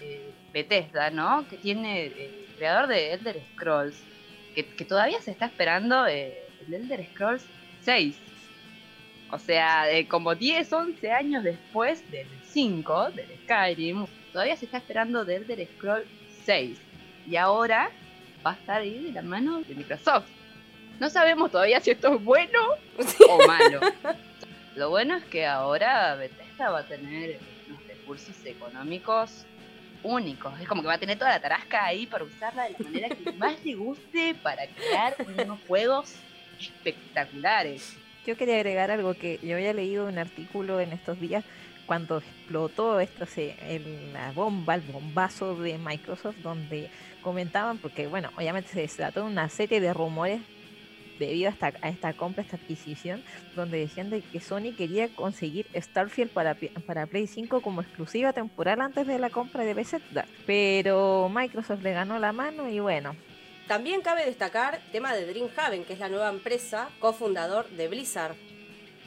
Eh, 0.00 0.32
Bethesda, 0.52 1.10
¿no? 1.10 1.46
Que 1.48 1.58
tiene 1.58 2.06
eh, 2.06 2.46
el 2.48 2.56
creador 2.56 2.86
de 2.86 3.12
Elder 3.12 3.42
Scrolls, 3.54 3.96
que, 4.64 4.84
todavía 4.84 5.20
se 5.20 5.30
está 5.30 5.46
esperando 5.46 6.06
eh, 6.06 6.42
el 6.66 6.74
Elder 6.74 7.06
Scrolls 7.12 7.44
6. 7.82 8.16
O 9.30 9.38
sea, 9.38 9.84
como 10.08 10.34
10, 10.34 10.72
11 10.72 11.12
años 11.12 11.44
después 11.44 12.08
del 12.10 12.26
5, 12.50 13.10
del 13.10 13.28
Skyrim, 13.44 14.06
todavía 14.32 14.56
se 14.56 14.64
está 14.64 14.78
esperando 14.78 15.24
de 15.24 15.36
Elder 15.36 15.68
Scrolls 15.76 16.08
6. 16.44 16.78
Y 17.26 17.36
ahora 17.36 17.90
va 18.44 18.52
a 18.52 18.54
estar 18.54 18.80
ahí 18.80 19.04
de 19.04 19.12
la 19.12 19.22
mano 19.22 19.60
de 19.60 19.74
Microsoft. 19.74 20.26
No 20.98 21.10
sabemos 21.10 21.50
todavía 21.50 21.80
si 21.80 21.90
esto 21.90 22.14
es 22.14 22.24
bueno 22.24 22.58
o 23.28 23.46
malo. 23.46 23.80
Lo 24.74 24.90
bueno 24.90 25.16
es 25.16 25.24
que 25.24 25.46
ahora 25.46 26.14
Bethesda 26.14 26.70
va 26.70 26.80
a 26.80 26.86
tener 26.86 27.38
unos 27.68 27.86
recursos 27.86 28.34
económicos 28.44 29.44
únicos. 30.02 30.58
Es 30.60 30.68
como 30.68 30.82
que 30.82 30.88
va 30.88 30.94
a 30.94 30.98
tener 30.98 31.18
toda 31.18 31.30
la 31.30 31.40
tarasca 31.40 31.84
ahí 31.84 32.06
para 32.06 32.24
usarla 32.24 32.64
de 32.64 32.70
la 32.70 32.78
manera 32.78 33.08
que 33.08 33.32
más 33.32 33.64
le 33.64 33.74
guste 33.74 34.34
para 34.42 34.66
crear 34.66 35.16
unos 35.26 35.58
juegos 35.66 36.14
espectaculares. 36.58 37.96
Yo 38.26 38.36
quería 38.36 38.56
agregar 38.56 38.90
algo 38.90 39.14
que 39.14 39.38
yo 39.42 39.56
había 39.56 39.72
leído 39.72 40.06
un 40.06 40.18
artículo 40.18 40.80
en 40.80 40.92
estos 40.92 41.18
días 41.20 41.44
cuando 41.86 42.18
explotó 42.18 43.00
esto, 43.00 43.24
la 44.12 44.32
bomba, 44.32 44.74
el 44.74 44.82
bombazo 44.82 45.56
de 45.56 45.78
Microsoft, 45.78 46.36
donde 46.42 46.90
comentaban, 47.22 47.78
porque 47.78 48.06
bueno, 48.06 48.30
obviamente 48.36 48.68
se 48.68 48.86
trató 48.94 49.20
de 49.20 49.26
una 49.26 49.48
serie 49.48 49.80
de 49.80 49.94
rumores 49.94 50.42
debido 51.18 51.48
a 51.48 51.52
esta, 51.52 51.72
a 51.80 51.88
esta 51.88 52.12
compra, 52.12 52.42
esta 52.42 52.56
adquisición, 52.56 53.22
donde 53.56 53.78
decían 53.78 54.10
de 54.10 54.20
que 54.20 54.40
Sony 54.40 54.74
quería 54.76 55.08
conseguir 55.08 55.66
Starfield 55.74 56.30
para, 56.30 56.56
para 56.86 57.06
Play 57.06 57.26
5 57.26 57.60
como 57.60 57.82
exclusiva 57.82 58.32
temporal 58.32 58.80
antes 58.80 59.06
de 59.06 59.18
la 59.18 59.30
compra 59.30 59.64
de 59.64 59.74
Bethesda, 59.74 60.26
pero 60.46 61.30
Microsoft 61.32 61.82
le 61.82 61.92
ganó 61.92 62.18
la 62.18 62.32
mano 62.32 62.68
y 62.68 62.80
bueno. 62.80 63.14
También 63.66 64.00
cabe 64.00 64.24
destacar 64.24 64.80
tema 64.92 65.14
de 65.14 65.26
Dreamhaven, 65.26 65.84
que 65.84 65.92
es 65.92 65.98
la 65.98 66.08
nueva 66.08 66.30
empresa 66.30 66.88
cofundador 67.00 67.68
de 67.68 67.88
Blizzard. 67.88 68.34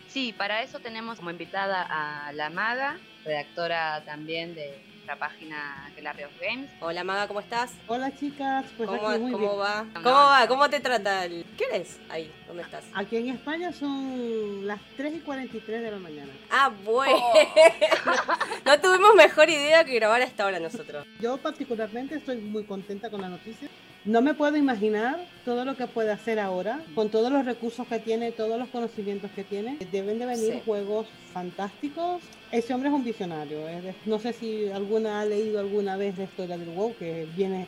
Sí, 0.07 0.33
para 0.37 0.61
eso 0.61 0.79
tenemos 0.79 1.17
como 1.17 1.31
invitada 1.31 1.81
a 1.81 2.31
la 2.33 2.49
maga, 2.49 2.99
redactora 3.23 4.03
también 4.05 4.53
de 4.53 4.90
nuestra 5.01 5.15
página 5.15 5.91
que 5.95 6.01
la 6.01 6.13
Riot 6.13 6.29
Games. 6.39 6.69
Hola 6.79 7.03
Maga, 7.03 7.27
¿cómo 7.27 7.39
estás? 7.39 7.71
Hola 7.87 8.15
chicas, 8.15 8.65
pues 8.77 8.87
¿Cómo, 8.87 9.01
¿cómo 9.01 9.57
va? 9.57 9.85
¿Cómo 9.95 10.11
va? 10.11 10.45
¿Cómo 10.47 10.69
te 10.69 10.79
trata 10.79 11.25
el... 11.25 11.43
¿Qué 11.57 11.63
eres 11.73 11.99
ahí? 12.07 12.31
¿Dónde 12.45 12.61
estás? 12.61 12.83
Aquí 12.93 13.17
en 13.17 13.29
España 13.29 13.73
son 13.73 14.67
las 14.67 14.79
3 14.97 15.15
y 15.15 15.19
43 15.21 15.81
de 15.81 15.91
la 15.91 15.97
mañana. 15.97 16.31
Ah, 16.51 16.71
bueno. 16.85 17.17
no 18.65 18.79
tuvimos 18.79 19.15
mejor 19.15 19.49
idea 19.49 19.83
que 19.83 19.95
grabar 19.95 20.21
a 20.21 20.25
esta 20.25 20.45
hora 20.45 20.59
nosotros. 20.59 21.07
Yo 21.19 21.37
particularmente 21.37 22.15
estoy 22.15 22.37
muy 22.37 22.63
contenta 22.63 23.09
con 23.09 23.21
la 23.21 23.29
noticia 23.29 23.69
no 24.03 24.23
me 24.23 24.33
puedo 24.33 24.57
imaginar 24.57 25.19
todo 25.45 25.63
lo 25.63 25.77
que 25.77 25.85
puede 25.85 26.11
hacer 26.11 26.39
ahora, 26.39 26.83
con 26.95 27.09
todos 27.09 27.31
los 27.31 27.45
recursos 27.45 27.87
que 27.87 27.99
tiene, 27.99 28.31
todos 28.31 28.57
los 28.57 28.67
conocimientos 28.69 29.29
que 29.29 29.43
tiene. 29.43 29.77
Deben 29.91 30.17
de 30.17 30.25
venir 30.25 30.61
juegos 30.65 31.05
fantásticos. 31.31 32.23
Ese 32.51 32.73
hombre 32.73 32.89
es 32.89 32.95
un 32.95 33.03
visionario. 33.03 33.59
No 34.05 34.19
sé 34.19 34.33
si 34.33 34.69
alguna 34.69 35.21
ha 35.21 35.25
leído 35.25 35.59
alguna 35.59 35.95
vez 35.95 36.17
la 36.17 36.25
historia 36.25 36.57
del 36.57 36.69
WoW, 36.69 36.95
que 36.97 37.27
viene, 37.35 37.67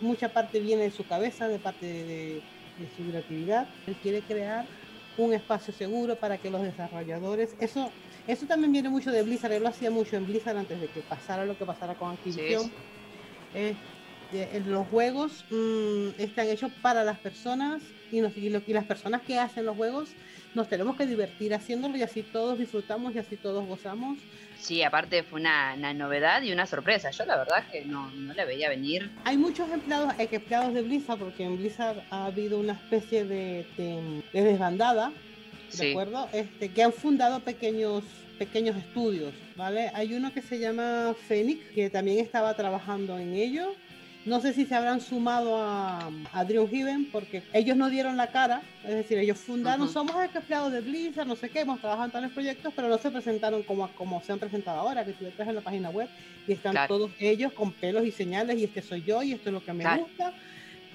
mucha 0.00 0.28
parte 0.32 0.60
viene 0.60 0.84
de 0.84 0.90
su 0.92 1.04
cabeza, 1.06 1.48
de 1.48 1.58
parte 1.58 1.86
de, 1.86 2.42
su 2.96 3.10
creatividad. 3.10 3.68
Él 3.86 3.96
quiere 4.00 4.20
crear 4.22 4.64
un 5.18 5.32
espacio 5.32 5.74
seguro 5.74 6.16
para 6.16 6.38
que 6.38 6.50
los 6.50 6.62
desarrolladores, 6.62 7.54
eso, 7.60 7.90
eso 8.26 8.46
también 8.46 8.72
viene 8.72 8.88
mucho 8.88 9.10
de 9.10 9.22
Blizzard, 9.22 9.52
él 9.52 9.62
lo 9.62 9.68
hacía 9.68 9.90
mucho 9.90 10.16
en 10.16 10.26
Blizzard 10.26 10.56
antes 10.56 10.80
de 10.80 10.86
que 10.86 11.00
pasara 11.00 11.44
lo 11.44 11.58
que 11.58 11.66
pasara 11.66 11.94
con 11.94 12.12
Activision. 12.12 12.70
Eh, 13.54 13.74
los 14.66 14.86
juegos 14.86 15.44
mm, 15.50 16.20
están 16.20 16.46
hechos 16.46 16.70
para 16.80 17.02
las 17.02 17.18
personas 17.18 17.82
y, 18.12 18.20
nos, 18.20 18.36
y, 18.36 18.48
las 18.48 18.84
personas 18.84 19.22
que 19.22 19.38
hacen 19.38 19.66
los 19.66 19.76
juegos 19.76 20.10
nos 20.54 20.68
tenemos 20.68 20.96
que 20.96 21.06
divertir 21.06 21.54
haciéndolo 21.54 21.96
y 21.96 22.02
así 22.02 22.22
todos 22.22 22.58
disfrutamos 22.58 23.14
y 23.14 23.18
así 23.18 23.36
todos 23.36 23.66
gozamos. 23.66 24.18
Sí, 24.58 24.82
aparte 24.82 25.22
fue 25.22 25.40
una, 25.40 25.76
novedad 25.94 26.42
y 26.42 26.52
una 26.52 26.66
sorpresa. 26.66 27.10
Yo 27.10 27.24
la 27.24 27.36
verdad 27.36 27.64
que 27.70 27.84
no, 27.84 28.10
no 28.10 28.34
la 28.34 28.44
veía 28.44 28.68
venir. 28.68 29.10
Hay 29.24 29.38
muchos 29.38 29.70
empleados, 29.70 30.12
empleados 30.18 30.74
de 30.74 30.82
Blizzard, 30.82 31.18
porque 31.18 31.44
en 31.44 31.56
Blizzard 31.56 32.02
ha 32.10 32.26
habido 32.26 32.58
una 32.58 32.74
especie 32.74 33.24
de, 33.24 33.64
desbandada, 34.32 35.12
¿de 35.78 35.90
acuerdo? 35.90 36.28
Este, 36.32 36.70
que 36.70 36.82
han 36.82 36.92
fundado 36.92 37.40
pequeños 37.40 38.04
pequeños 38.38 38.74
estudios, 38.74 39.34
¿vale? 39.54 39.90
Hay 39.92 40.14
uno 40.14 40.32
que 40.32 40.40
se 40.40 40.58
llama 40.58 41.14
Phoenix, 41.28 41.62
que 41.74 41.90
también 41.90 42.20
estaba 42.20 42.56
trabajando 42.56 43.18
en 43.18 43.34
ello 43.34 43.74
no 44.24 44.40
sé 44.40 44.52
si 44.52 44.66
se 44.66 44.74
habrán 44.74 45.00
sumado 45.00 45.56
a, 45.56 46.10
a 46.32 46.44
Dreamhaven 46.44 47.10
porque 47.10 47.42
ellos 47.52 47.76
no 47.76 47.88
dieron 47.88 48.16
la 48.16 48.28
cara, 48.28 48.62
es 48.84 48.94
decir, 48.94 49.18
ellos 49.18 49.38
fundaron, 49.38 49.88
somos 49.88 50.14
empleados 50.34 50.72
de 50.72 50.80
Blizzard, 50.80 51.26
no 51.26 51.36
sé 51.36 51.48
qué, 51.48 51.60
hemos 51.60 51.80
trabajado 51.80 52.06
en 52.06 52.12
tales 52.12 52.30
proyectos, 52.32 52.72
pero 52.76 52.88
no 52.88 52.98
se 52.98 53.10
presentaron 53.10 53.62
como, 53.62 53.88
como 53.94 54.22
se 54.22 54.32
han 54.32 54.38
presentado 54.38 54.80
ahora, 54.80 55.04
que 55.04 55.12
tú 55.12 55.24
entras 55.24 55.48
en 55.48 55.54
la 55.54 55.60
página 55.62 55.90
web 55.90 56.08
y 56.46 56.52
están 56.52 56.76
todos 56.86 57.10
ellos 57.18 57.52
con 57.52 57.72
pelos 57.72 58.04
y 58.04 58.12
señales 58.12 58.58
y 58.58 58.64
este 58.64 58.82
soy 58.82 59.02
yo 59.02 59.22
y 59.22 59.32
esto 59.32 59.48
es 59.48 59.54
lo 59.54 59.64
que 59.64 59.72
me 59.72 59.84
gusta. 59.96 60.34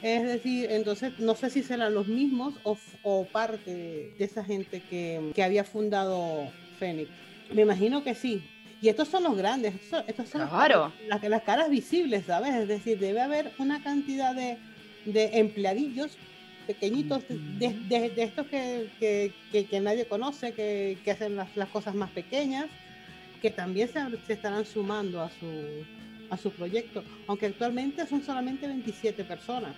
Es 0.01 0.23
decir, 0.23 0.69
entonces 0.69 1.17
no 1.17 1.33
sé 1.35 1.49
si 1.49 1.63
serán 1.63 1.95
los 1.95 2.07
mismos 2.07 2.53
o, 2.63 2.77
o 3.01 3.25
parte 3.25 3.73
de, 3.73 4.23
esa 4.23 4.43
gente 4.43 4.81
que, 4.81 5.31
que 5.33 5.43
había 5.43 5.63
fundado 5.63 6.47
Phoenix. 6.77 7.09
Me 7.51 7.63
imagino 7.63 8.03
que 8.03 8.13
sí, 8.13 8.43
y 8.81 8.89
estos 8.89 9.07
son 9.07 9.23
los 9.23 9.35
grandes, 9.37 9.73
estos 10.07 10.29
son, 10.29 10.41
las, 10.41 11.21
las, 11.23 11.41
caras 11.43 11.69
visibles, 11.69 12.25
¿sabes? 12.25 12.53
Es 12.55 12.67
decir, 12.67 12.99
debe 12.99 13.21
haber 13.21 13.51
una 13.57 13.81
cantidad 13.81 14.35
de, 14.35 14.57
de 15.05 15.39
empleadillos 15.39 16.17
pequeñitos, 16.67 17.23
de, 17.29 18.13
estos 18.17 18.47
que, 18.47 19.31
que, 19.51 19.79
nadie 19.79 20.05
conoce, 20.07 20.53
que, 20.53 20.97
hacen 21.11 21.35
las, 21.35 21.55
las, 21.55 21.69
cosas 21.69 21.95
más 21.95 22.09
pequeñas, 22.11 22.65
que 23.41 23.51
también 23.51 23.87
se, 23.87 23.99
se, 24.25 24.33
estarán 24.33 24.65
sumando 24.65 25.21
a 25.21 25.29
su, 25.29 25.85
a 26.29 26.37
su 26.37 26.51
proyecto, 26.51 27.03
aunque 27.27 27.47
actualmente 27.47 28.05
son 28.07 28.23
solamente 28.23 28.67
27 28.67 29.23
personas. 29.23 29.75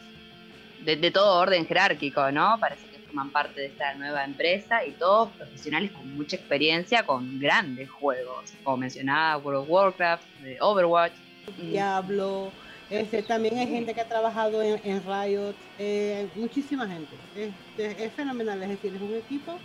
De, 0.83 0.95
de 0.95 1.12
todo 1.12 1.39
orden 1.39 1.65
jerárquico, 1.65 2.31
¿no? 2.31 2.57
Parece 2.60 2.86
que 2.87 2.87
forman 3.08 3.32
parte 3.32 3.62
de 3.62 3.67
esta 3.67 3.93
nueva 3.96 4.24
empresa 4.24 4.86
y 4.86 4.91
todos 4.91 5.30
profesionales 5.32 5.91
con 5.91 6.15
mucha 6.15 6.36
experiencia, 6.36 7.04
con 7.04 7.39
grandes 7.39 7.89
juegos, 7.89 8.54
como 8.63 8.78
mencionaba 8.78 9.38
World 9.38 9.62
of 9.62 9.70
Warcraft, 9.70 10.24
Overwatch. 10.60 11.13
Diablo, 11.58 12.52
este, 12.89 13.24
también 13.24 13.58
hay 13.58 13.67
gente 13.67 13.93
que 13.93 14.02
ha 14.02 14.08
trabajado 14.08 14.62
en, 14.62 15.02
Riot, 15.04 15.56
eh, 15.80 16.28
muchísima 16.36 16.88
gente. 16.88 17.15
Este, 17.36 18.06
es 18.06 18.13
fenomenal, 18.13 18.62
es 18.63 18.70
decir, 18.70 18.93
es 18.93 19.02
un 19.02 19.15
equipo 19.15 19.58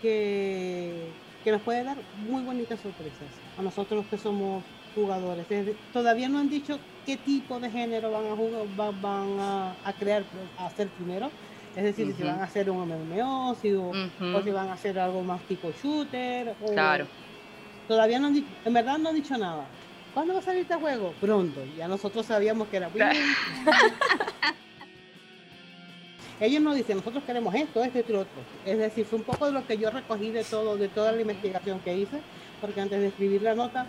que, 0.00 1.08
que 1.44 1.52
nos 1.52 1.62
puede 1.62 1.84
dar 1.84 1.96
muy 2.28 2.42
bonitas 2.42 2.80
sorpresas 2.80 3.28
a 3.56 3.62
nosotros 3.62 4.06
que 4.10 4.18
somos 4.18 4.62
jugadores. 4.94 5.46
todavía 5.92 6.28
no 6.28 6.38
han 6.38 6.48
dicho 6.48 6.78
qué 7.06 7.16
tipo 7.16 7.60
de 7.60 7.70
género 7.70 8.10
van 8.10 8.26
a 8.26 8.36
jugar, 8.36 8.94
van, 9.00 9.40
a, 9.40 9.92
crear, 9.98 10.24
a 10.58 10.66
hacer 10.66 10.88
primero. 10.88 11.30
Es 11.78 11.84
decir, 11.84 12.12
si 12.16 12.24
van 12.24 12.40
a 12.40 12.42
hacer 12.42 12.68
un 12.68 12.88
MMO, 12.88 13.54
si, 13.54 13.72
o, 13.72 13.92
si 14.42 14.50
van 14.50 14.68
a 14.68 14.72
hacer 14.72 14.98
algo 14.98 15.22
más 15.22 15.40
tipo 15.42 15.70
shooter. 15.70 16.52
claro. 16.72 17.06
Todavía 17.86 18.18
no 18.18 18.26
han 18.26 18.34
dicho, 18.34 18.48
en 18.64 18.74
verdad 18.74 18.98
no 18.98 19.10
han 19.10 19.14
dicho 19.14 19.38
nada. 19.38 19.64
¿Cuándo 20.12 20.34
va 20.34 20.40
a 20.40 20.42
salir 20.42 20.62
este 20.62 20.74
juego? 20.74 21.14
Pronto. 21.20 21.60
Ya 21.76 21.86
nosotros 21.86 22.26
sabíamos 22.26 22.66
que 22.66 22.78
era. 22.78 22.90
Ellos 26.40 26.60
nos 26.60 26.74
dicen, 26.74 26.96
nosotros 26.96 27.22
queremos 27.22 27.54
esto, 27.54 27.84
esto 27.84 27.98
y 28.00 28.02
otro. 28.16 28.42
Es 28.66 28.76
decir, 28.76 29.06
fue 29.06 29.20
un 29.20 29.24
poco 29.24 29.46
de 29.46 29.52
lo 29.52 29.64
que 29.64 29.78
yo 29.78 29.90
recogí 29.90 30.32
de 30.32 30.42
todo, 30.42 30.76
de 30.76 30.88
toda 30.88 31.12
la 31.12 31.20
investigación 31.20 31.78
que 31.78 31.96
hice, 31.96 32.18
porque 32.60 32.80
antes 32.80 33.00
de 33.00 33.06
escribir 33.06 33.42
la 33.42 33.54
nota, 33.54 33.86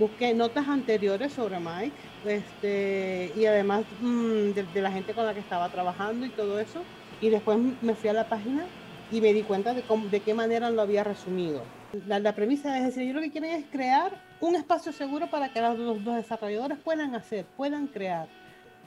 busqué 0.00 0.34
notas 0.34 0.66
anteriores 0.66 1.32
sobre 1.32 1.60
Mike, 1.60 1.94
este, 2.26 3.32
y 3.36 3.46
además 3.46 3.84
mm, 4.00 4.50
de, 4.50 4.82
la 4.82 4.90
gente 4.90 5.14
con 5.14 5.26
la 5.26 5.32
que 5.32 5.40
estaba 5.40 5.68
trabajando 5.68 6.26
y 6.26 6.30
todo 6.30 6.58
eso. 6.58 6.82
Y 7.20 7.30
después 7.30 7.58
me 7.82 7.94
fui 7.94 8.10
a 8.10 8.12
la 8.12 8.28
página 8.28 8.64
y 9.10 9.20
me 9.20 9.32
di 9.32 9.42
cuenta 9.42 9.74
de, 9.74 9.84
de 10.10 10.20
qué 10.20 10.34
manera 10.34 10.70
lo 10.70 10.82
había 10.82 11.04
resumido. 11.04 11.62
La, 12.06 12.18
la, 12.18 12.34
premisa 12.34 12.76
es 12.78 12.84
decir, 12.84 13.06
yo 13.06 13.14
lo 13.14 13.20
que 13.20 13.30
quieren 13.30 13.52
es 13.52 13.64
crear 13.70 14.20
un 14.40 14.56
espacio 14.56 14.92
seguro 14.92 15.30
para 15.30 15.52
que 15.52 15.60
los, 15.60 15.78
los 15.78 16.16
desarrolladores 16.16 16.78
puedan 16.78 17.14
hacer, 17.14 17.46
puedan 17.56 17.86
crear. 17.86 18.28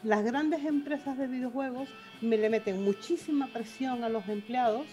Las 0.04 0.24
grandes 0.24 0.64
empresas 0.66 1.18
de 1.18 1.28
videojuegos 1.28 1.90
me 2.22 2.38
le 2.38 2.50
meten 2.50 2.84
muchísima 2.84 3.48
presión 3.48 4.04
a 4.04 4.10
los 4.10 4.28
empleados. 4.28 4.86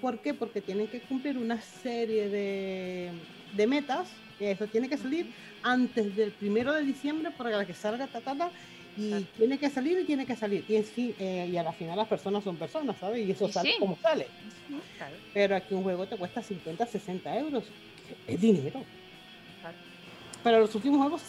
¿Por 0.00 0.18
qué? 0.18 0.34
Porque 0.34 0.60
tienen 0.60 0.88
que 0.88 1.00
cumplir 1.00 1.38
una 1.38 1.60
serie 1.60 2.28
de, 2.28 3.10
de 3.56 3.66
metas. 3.66 4.08
Eso 4.38 4.66
tiene 4.66 4.88
que 4.88 4.96
salir 4.96 5.32
antes 5.62 6.14
del 6.16 6.32
primero 6.32 6.72
de 6.72 6.82
diciembre 6.82 7.30
para 7.36 7.64
que 7.64 7.72
salga 7.74 8.06
tatata. 8.06 8.50
Y 8.96 9.26
tiene 9.36 9.58
que 9.58 9.70
salir 9.70 9.98
y 9.98 10.04
tiene 10.04 10.24
que 10.24 10.36
salir. 10.36 10.64
Y, 10.68 11.14
eh, 11.18 11.48
y 11.50 11.56
a 11.56 11.62
la 11.62 11.72
final 11.72 11.96
las 11.96 12.08
personas 12.08 12.44
son 12.44 12.56
personas, 12.56 12.96
¿sabes? 12.98 13.26
Y 13.26 13.32
eso 13.32 13.48
sale 13.48 13.74
como 13.78 13.96
sale. 13.96 14.26
Pero 15.32 15.56
aquí 15.56 15.74
un 15.74 15.82
juego 15.82 16.06
te 16.06 16.16
cuesta 16.16 16.42
50, 16.42 16.86
60 16.86 17.38
euros. 17.38 17.64
Es 18.26 18.40
dinero. 18.40 18.84
Pero 20.44 20.60
los 20.60 20.74
últimos 20.74 21.00
juegos 21.00 21.22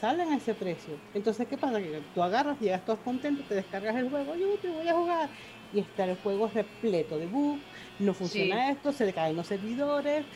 salen 0.00 0.32
a 0.32 0.36
ese 0.36 0.52
precio. 0.52 0.94
Entonces, 1.14 1.46
¿qué 1.46 1.56
pasa? 1.56 1.78
Que 1.78 2.02
tú 2.12 2.22
agarras, 2.22 2.58
llegas 2.60 2.84
todo 2.84 2.96
contento, 2.96 3.44
te 3.48 3.54
descargas 3.54 3.94
el 3.94 4.10
juego, 4.10 4.34
yo 4.34 4.48
te 4.56 4.68
voy 4.68 4.88
a 4.88 4.94
jugar. 4.94 5.28
Y 5.72 5.78
está 5.78 6.04
el 6.04 6.16
juego 6.16 6.50
repleto 6.52 7.18
de 7.18 7.26
bugs, 7.26 7.60
no 8.00 8.14
funciona 8.14 8.70
esto, 8.70 8.92
se 8.92 9.06
le 9.06 9.12
caen 9.12 9.36
los 9.36 9.46
servidores. 9.46 10.26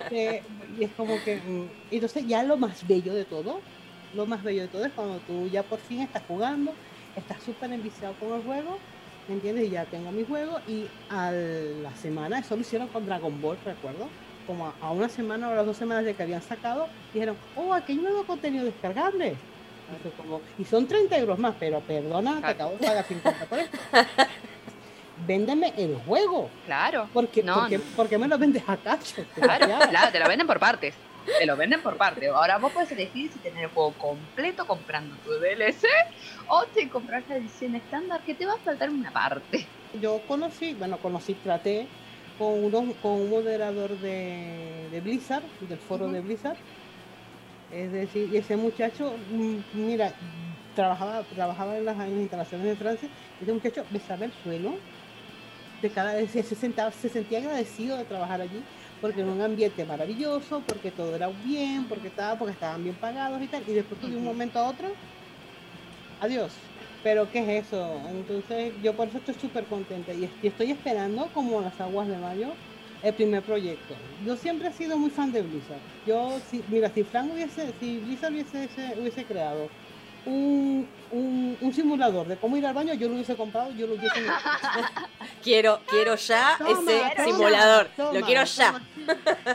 Este, 0.00 0.42
y 0.78 0.84
es 0.84 0.90
como 0.92 1.16
que. 1.24 1.36
Mm, 1.36 1.68
entonces, 1.90 2.26
ya 2.28 2.44
lo 2.44 2.56
más 2.56 2.86
bello 2.86 3.12
de 3.12 3.24
todo, 3.24 3.60
lo 4.14 4.26
más 4.26 4.42
bello 4.42 4.62
de 4.62 4.68
todo 4.68 4.84
es 4.84 4.92
cuando 4.92 5.18
tú 5.20 5.48
ya 5.48 5.62
por 5.62 5.78
fin 5.78 6.02
estás 6.02 6.22
jugando, 6.26 6.72
estás 7.16 7.42
súper 7.42 7.72
enviciado 7.72 8.14
con 8.14 8.32
el 8.34 8.42
juego, 8.42 8.78
¿me 9.28 9.34
entiendes? 9.34 9.66
Y 9.66 9.70
ya 9.70 9.84
tengo 9.84 10.10
mi 10.12 10.24
juego. 10.24 10.60
Y 10.66 10.86
a 11.10 11.30
la 11.30 11.94
semana, 11.96 12.38
eso 12.38 12.54
lo 12.54 12.62
hicieron 12.62 12.88
con 12.88 13.06
Dragon 13.06 13.40
Ball, 13.40 13.58
recuerdo 13.64 14.08
como 14.46 14.72
a 14.80 14.90
una 14.90 15.08
semana 15.08 15.48
o 15.48 15.52
a 15.52 15.56
las 15.56 15.66
dos 15.66 15.76
semanas 15.76 16.04
de 16.04 16.14
que 16.14 16.22
habían 16.22 16.42
sacado, 16.42 16.88
dijeron, 17.12 17.36
oh, 17.56 17.74
aquí 17.74 17.92
hay 17.92 17.98
nuevo 17.98 18.24
contenido 18.24 18.64
descargable. 18.64 19.34
y 20.58 20.64
son 20.64 20.86
30 20.86 21.18
euros 21.18 21.38
más, 21.38 21.54
pero 21.58 21.80
perdona, 21.80 22.40
te 22.40 22.46
acabo 22.46 22.72
de 22.72 22.86
pagar 22.86 23.04
50 23.04 23.44
por 23.46 23.58
esto. 23.58 23.78
Véndeme 25.26 25.72
el 25.76 25.96
juego. 26.06 26.50
Claro. 26.66 27.08
Porque, 27.12 27.42
no, 27.42 27.66
porque, 27.96 28.18
me 28.18 28.28
lo 28.28 28.38
vendes 28.38 28.62
a 28.66 28.76
cacho. 28.76 29.24
Claro, 29.34 29.66
claro, 29.88 30.12
te 30.12 30.20
lo 30.20 30.28
venden 30.28 30.46
por 30.46 30.58
partes. 30.58 30.94
Te 31.38 31.46
lo 31.46 31.56
venden 31.56 31.82
por 31.82 31.96
partes. 31.96 32.28
Ahora 32.30 32.58
vos 32.58 32.72
puedes 32.72 32.90
elegir 32.92 33.30
si 33.32 33.38
tener 33.38 33.64
el 33.64 33.70
juego 33.70 33.92
completo 33.92 34.66
comprando 34.66 35.16
tu 35.24 35.30
DLC 35.32 35.84
o 36.48 36.64
te 36.66 36.88
compras 36.88 37.24
la 37.28 37.36
edición 37.36 37.74
estándar 37.74 38.20
que 38.22 38.34
te 38.34 38.46
va 38.46 38.54
a 38.54 38.58
faltar 38.58 38.90
una 38.90 39.12
parte. 39.12 39.66
Yo 40.00 40.20
conocí, 40.26 40.74
bueno, 40.74 40.98
conocí, 40.98 41.34
traté 41.34 41.86
con, 42.38 42.64
uno, 42.64 42.92
con 43.02 43.12
un 43.12 43.30
moderador 43.30 43.98
de, 43.98 44.88
de 44.90 45.00
Blizzard, 45.00 45.44
del 45.60 45.78
foro 45.78 46.08
de 46.08 46.20
Blizzard. 46.20 46.56
Es 47.72 47.92
decir, 47.92 48.28
y 48.32 48.36
ese 48.36 48.56
muchacho, 48.56 49.14
mm, 49.30 49.56
mira, 49.74 50.12
trabajaba, 50.74 51.22
trabajaba 51.22 51.76
en 51.76 51.84
las, 51.84 51.96
instalaciones 52.08 52.66
de 52.66 52.76
Francia, 52.76 53.08
y 53.40 53.42
ese 53.42 53.52
muchacho 53.52 53.84
besaba 53.90 54.26
el 54.26 54.32
suelo, 54.44 54.74
de 55.82 55.90
cada 55.90 56.26
se, 56.26 56.42
sentaba, 56.42 56.92
se 56.92 57.08
sentía 57.08 57.38
agradecido 57.38 57.96
de 57.96 58.04
trabajar 58.04 58.40
allí, 58.40 58.62
porque 59.00 59.20
era 59.20 59.30
un 59.30 59.40
ambiente 59.42 59.84
maravilloso, 59.84 60.64
porque 60.64 60.92
todo 60.92 61.14
era 61.14 61.28
bien, 61.30 61.88
porque 61.88 62.08
estaba, 62.08 62.38
porque 62.38 62.52
estaban 62.52 62.82
bien 62.82 62.98
pagados 62.98 63.42
y 63.42 63.48
tal, 63.48 63.64
y 63.68 63.72
después 63.74 64.00
de 64.00 64.16
un 64.16 64.24
momento 64.24 64.58
a 64.58 64.68
otro, 64.68 64.96
adiós 66.18 66.72
pero 67.06 67.30
¿qué 67.30 67.38
es 67.38 67.66
eso? 67.66 68.02
Entonces 68.08 68.74
yo 68.80 68.96
por 68.96 69.06
eso 69.06 69.18
estoy 69.18 69.34
súper 69.34 69.68
contenta 69.68 70.12
y 70.12 70.24
estoy 70.42 70.72
esperando 70.72 71.30
como 71.30 71.60
las 71.60 71.80
aguas 71.80 72.08
de 72.08 72.18
mayo 72.18 72.58
el 73.00 73.14
primer 73.14 73.44
proyecto. 73.44 73.96
Yo 74.20 74.36
siempre 74.36 74.68
he 74.68 74.72
sido 74.72 74.98
muy 74.98 75.10
fan 75.10 75.30
de 75.30 75.42
Blizzard. 75.42 75.84
Yo, 76.04 76.40
si, 76.40 76.64
mira, 76.66 76.90
si 76.90 77.04
Frank 77.04 77.30
hubiese, 77.32 77.74
si 77.74 78.00
Blizzard 78.00 78.32
hubiese, 78.32 78.68
hubiese 78.98 79.24
creado 79.24 79.76
un, 80.26 80.88
un, 81.60 81.72
simulador 81.72 82.26
de 82.26 82.36
cómo 82.36 82.56
ir 82.56 82.66
al 82.66 82.74
baño, 82.74 82.94
yo 82.94 83.08
lo 83.08 83.14
hubiese 83.14 83.36
comprado, 83.36 83.70
yo 83.72 83.86
lo 83.86 83.94
hubiese... 83.94 84.16
quiero, 85.42 85.80
quiero 85.88 86.16
ya 86.16 86.58
ese 86.68 87.24
simulador, 87.24 87.88
lo 87.96 88.20
quiero 88.22 88.44
ya. 88.44 88.82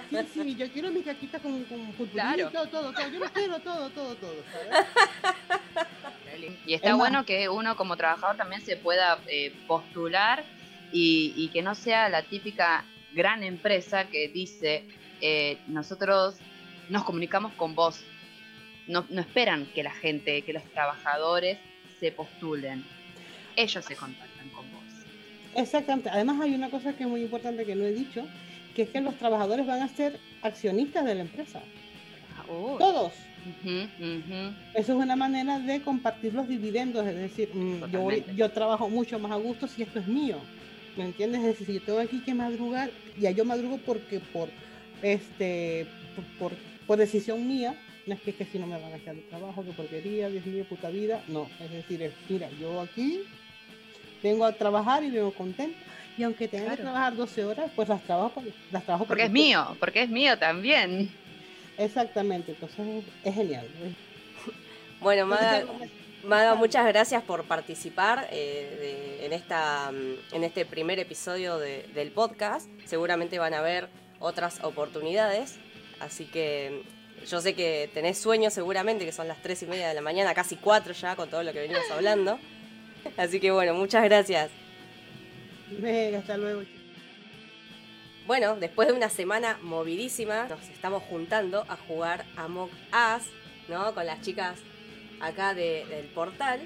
Sí, 0.09 0.17
sí, 0.33 0.55
yo 0.55 0.71
quiero 0.71 0.91
mi 0.91 1.01
caquita 1.01 1.39
con, 1.39 1.65
con 1.65 2.07
claro. 2.07 2.49
todo, 2.51 2.67
todo, 2.67 2.93
todo, 2.93 3.07
yo 3.09 3.19
lo 3.19 3.25
quiero 3.25 3.59
todo, 3.59 3.89
todo, 3.89 4.15
todo, 4.15 4.35
¿sabes? 4.49 4.85
Y 6.65 6.73
está 6.73 6.95
bueno 6.95 7.25
que 7.25 7.49
uno 7.49 7.75
como 7.75 7.97
trabajador 7.97 8.37
también 8.37 8.61
se 8.61 8.77
pueda 8.77 9.19
eh, 9.27 9.53
postular 9.67 10.43
y, 10.91 11.49
que 11.53 11.61
no 11.61 11.75
sea 11.75 12.09
la 12.09 12.23
típica 12.23 12.85
gran 13.13 13.43
empresa 13.43 14.05
que 14.07 14.29
dice, 14.29 14.85
eh, 15.21 15.57
nosotros 15.67 16.35
nos 16.89 17.03
comunicamos 17.03 17.53
con 17.53 17.75
vos. 17.75 18.03
No, 18.91 19.05
no 19.09 19.21
esperan 19.21 19.67
que 19.73 19.83
la 19.83 19.91
gente, 19.91 20.41
que 20.41 20.53
los 20.53 20.63
trabajadores 20.65 21.57
se 21.99 22.11
postulen. 22.11 22.83
Ellos 23.55 23.85
se 23.85 23.95
contactan 23.95 24.49
con 24.49 24.69
vos. 24.71 24.83
Exactamente. 25.55 26.09
Además 26.09 26.41
hay 26.41 26.53
una 26.53 26.69
cosa 26.69 26.93
que 26.93 27.03
es 27.03 27.09
muy 27.09 27.21
importante 27.21 27.65
que 27.65 27.75
no 27.75 27.85
he 27.85 27.93
dicho, 27.93 28.25
que 28.75 28.83
es 28.83 28.89
que 28.89 29.01
los 29.01 29.15
trabajadores 29.15 29.65
van 29.65 29.81
a 29.81 29.87
ser 29.87 30.19
accionistas 30.41 31.05
de 31.05 31.15
la 31.15 31.21
empresa. 31.21 31.61
Todos. 32.47 33.13
Eso 34.73 34.93
es 34.93 34.97
una 35.03 35.15
manera 35.15 35.59
de 35.59 35.81
compartir 35.81 36.33
los 36.33 36.47
dividendos, 36.47 37.05
es 37.07 37.15
decir, 37.15 37.49
mm, 37.53 38.35
yo, 38.35 38.51
trabajo 38.51 38.89
mucho 38.89 39.17
más 39.19 39.31
a 39.31 39.35
gusto 39.35 39.67
si 39.67 39.83
esto 39.83 39.99
es 39.99 40.07
mío. 40.07 40.37
¿Me 40.97 41.05
entiendes? 41.05 41.41
Es 41.41 41.47
decir, 41.47 41.67
si 41.67 41.73
yo 41.75 41.81
tengo 41.81 41.99
aquí 41.99 42.19
que 42.21 42.33
madrugar, 42.33 42.91
ya 43.17 43.31
yo 43.31 43.45
madrugo 43.45 43.77
porque 43.77 44.19
por 44.19 44.49
este 45.01 45.87
por, 46.37 46.51
por, 46.85 46.97
decisión 46.97 47.47
mía, 47.47 47.75
no 48.05 48.13
es 48.13 48.21
que, 48.21 48.33
que 48.33 48.45
si 48.45 48.59
no 48.59 48.67
me 48.67 48.79
van 48.79 48.93
a 48.93 48.97
echar 48.97 49.15
de 49.15 49.21
trabajo, 49.21 49.63
que 49.63 49.71
porquería, 49.71 50.29
Dios 50.29 50.45
mío, 50.45 50.65
puta 50.67 50.89
vida, 50.89 51.23
no, 51.27 51.49
es 51.59 51.71
decir, 51.71 52.11
mira, 52.29 52.49
yo 52.59 52.81
aquí 52.81 53.21
vengo 54.23 54.45
a 54.45 54.53
trabajar 54.53 55.03
y 55.03 55.11
vengo 55.11 55.31
contento 55.33 55.77
y 56.17 56.23
aunque 56.23 56.47
tenga 56.47 56.75
que 56.75 56.81
trabajar 56.81 57.15
12 57.15 57.45
horas, 57.45 57.71
pues 57.75 57.87
las 57.89 58.01
trabajo, 58.03 58.43
las 58.71 58.83
trabajo 58.83 59.05
porque 59.05 59.23
es 59.23 59.31
mío, 59.31 59.77
porque 59.79 60.03
es 60.03 60.09
mío 60.09 60.37
también. 60.37 61.09
Exactamente, 61.77 62.51
entonces 62.51 63.03
es 63.23 63.33
genial. 63.33 63.67
Bueno, 64.99 65.25
Maga, 65.25 66.53
muchas 66.53 66.85
gracias 66.85 67.23
por 67.23 67.45
participar 67.45 68.27
eh, 68.31 69.21
en, 69.23 69.33
esta, 69.33 69.91
en 70.31 70.43
este 70.43 70.65
primer 70.65 70.99
episodio 70.99 71.57
del 71.57 72.11
podcast. 72.11 72.69
Seguramente 72.85 73.39
van 73.39 73.55
a 73.55 73.59
haber 73.59 73.89
otras 74.19 74.63
oportunidades, 74.63 75.57
así 75.99 76.25
que 76.25 76.83
yo 77.29 77.41
sé 77.41 77.53
que 77.53 77.89
tenés 77.93 78.17
sueños 78.17 78.53
seguramente, 78.53 79.05
que 79.05 79.11
son 79.11 79.27
las 79.27 79.41
tres 79.41 79.61
y 79.63 79.65
media 79.65 79.87
de 79.87 79.93
la 79.93 80.01
mañana, 80.01 80.33
casi 80.33 80.55
cuatro 80.55 80.93
ya, 80.93 81.15
con 81.15 81.29
todo 81.29 81.43
lo 81.43 81.53
que 81.53 81.59
venimos 81.59 81.89
hablando. 81.91 82.39
Así 83.17 83.39
que 83.39 83.51
bueno, 83.51 83.73
muchas 83.73 84.03
gracias. 84.03 84.51
Venga, 85.69 86.19
hasta 86.19 86.37
luego. 86.37 86.63
Bueno, 88.27 88.55
después 88.55 88.87
de 88.87 88.93
una 88.93 89.09
semana 89.09 89.57
movidísima, 89.61 90.47
nos 90.47 90.61
estamos 90.69 91.03
juntando 91.03 91.65
a 91.67 91.75
jugar 91.75 92.25
Among 92.35 92.69
Us, 92.69 93.27
¿no? 93.67 93.93
Con 93.93 94.05
las 94.05 94.21
chicas 94.21 94.59
acá 95.19 95.53
del 95.53 96.05
portal. 96.13 96.61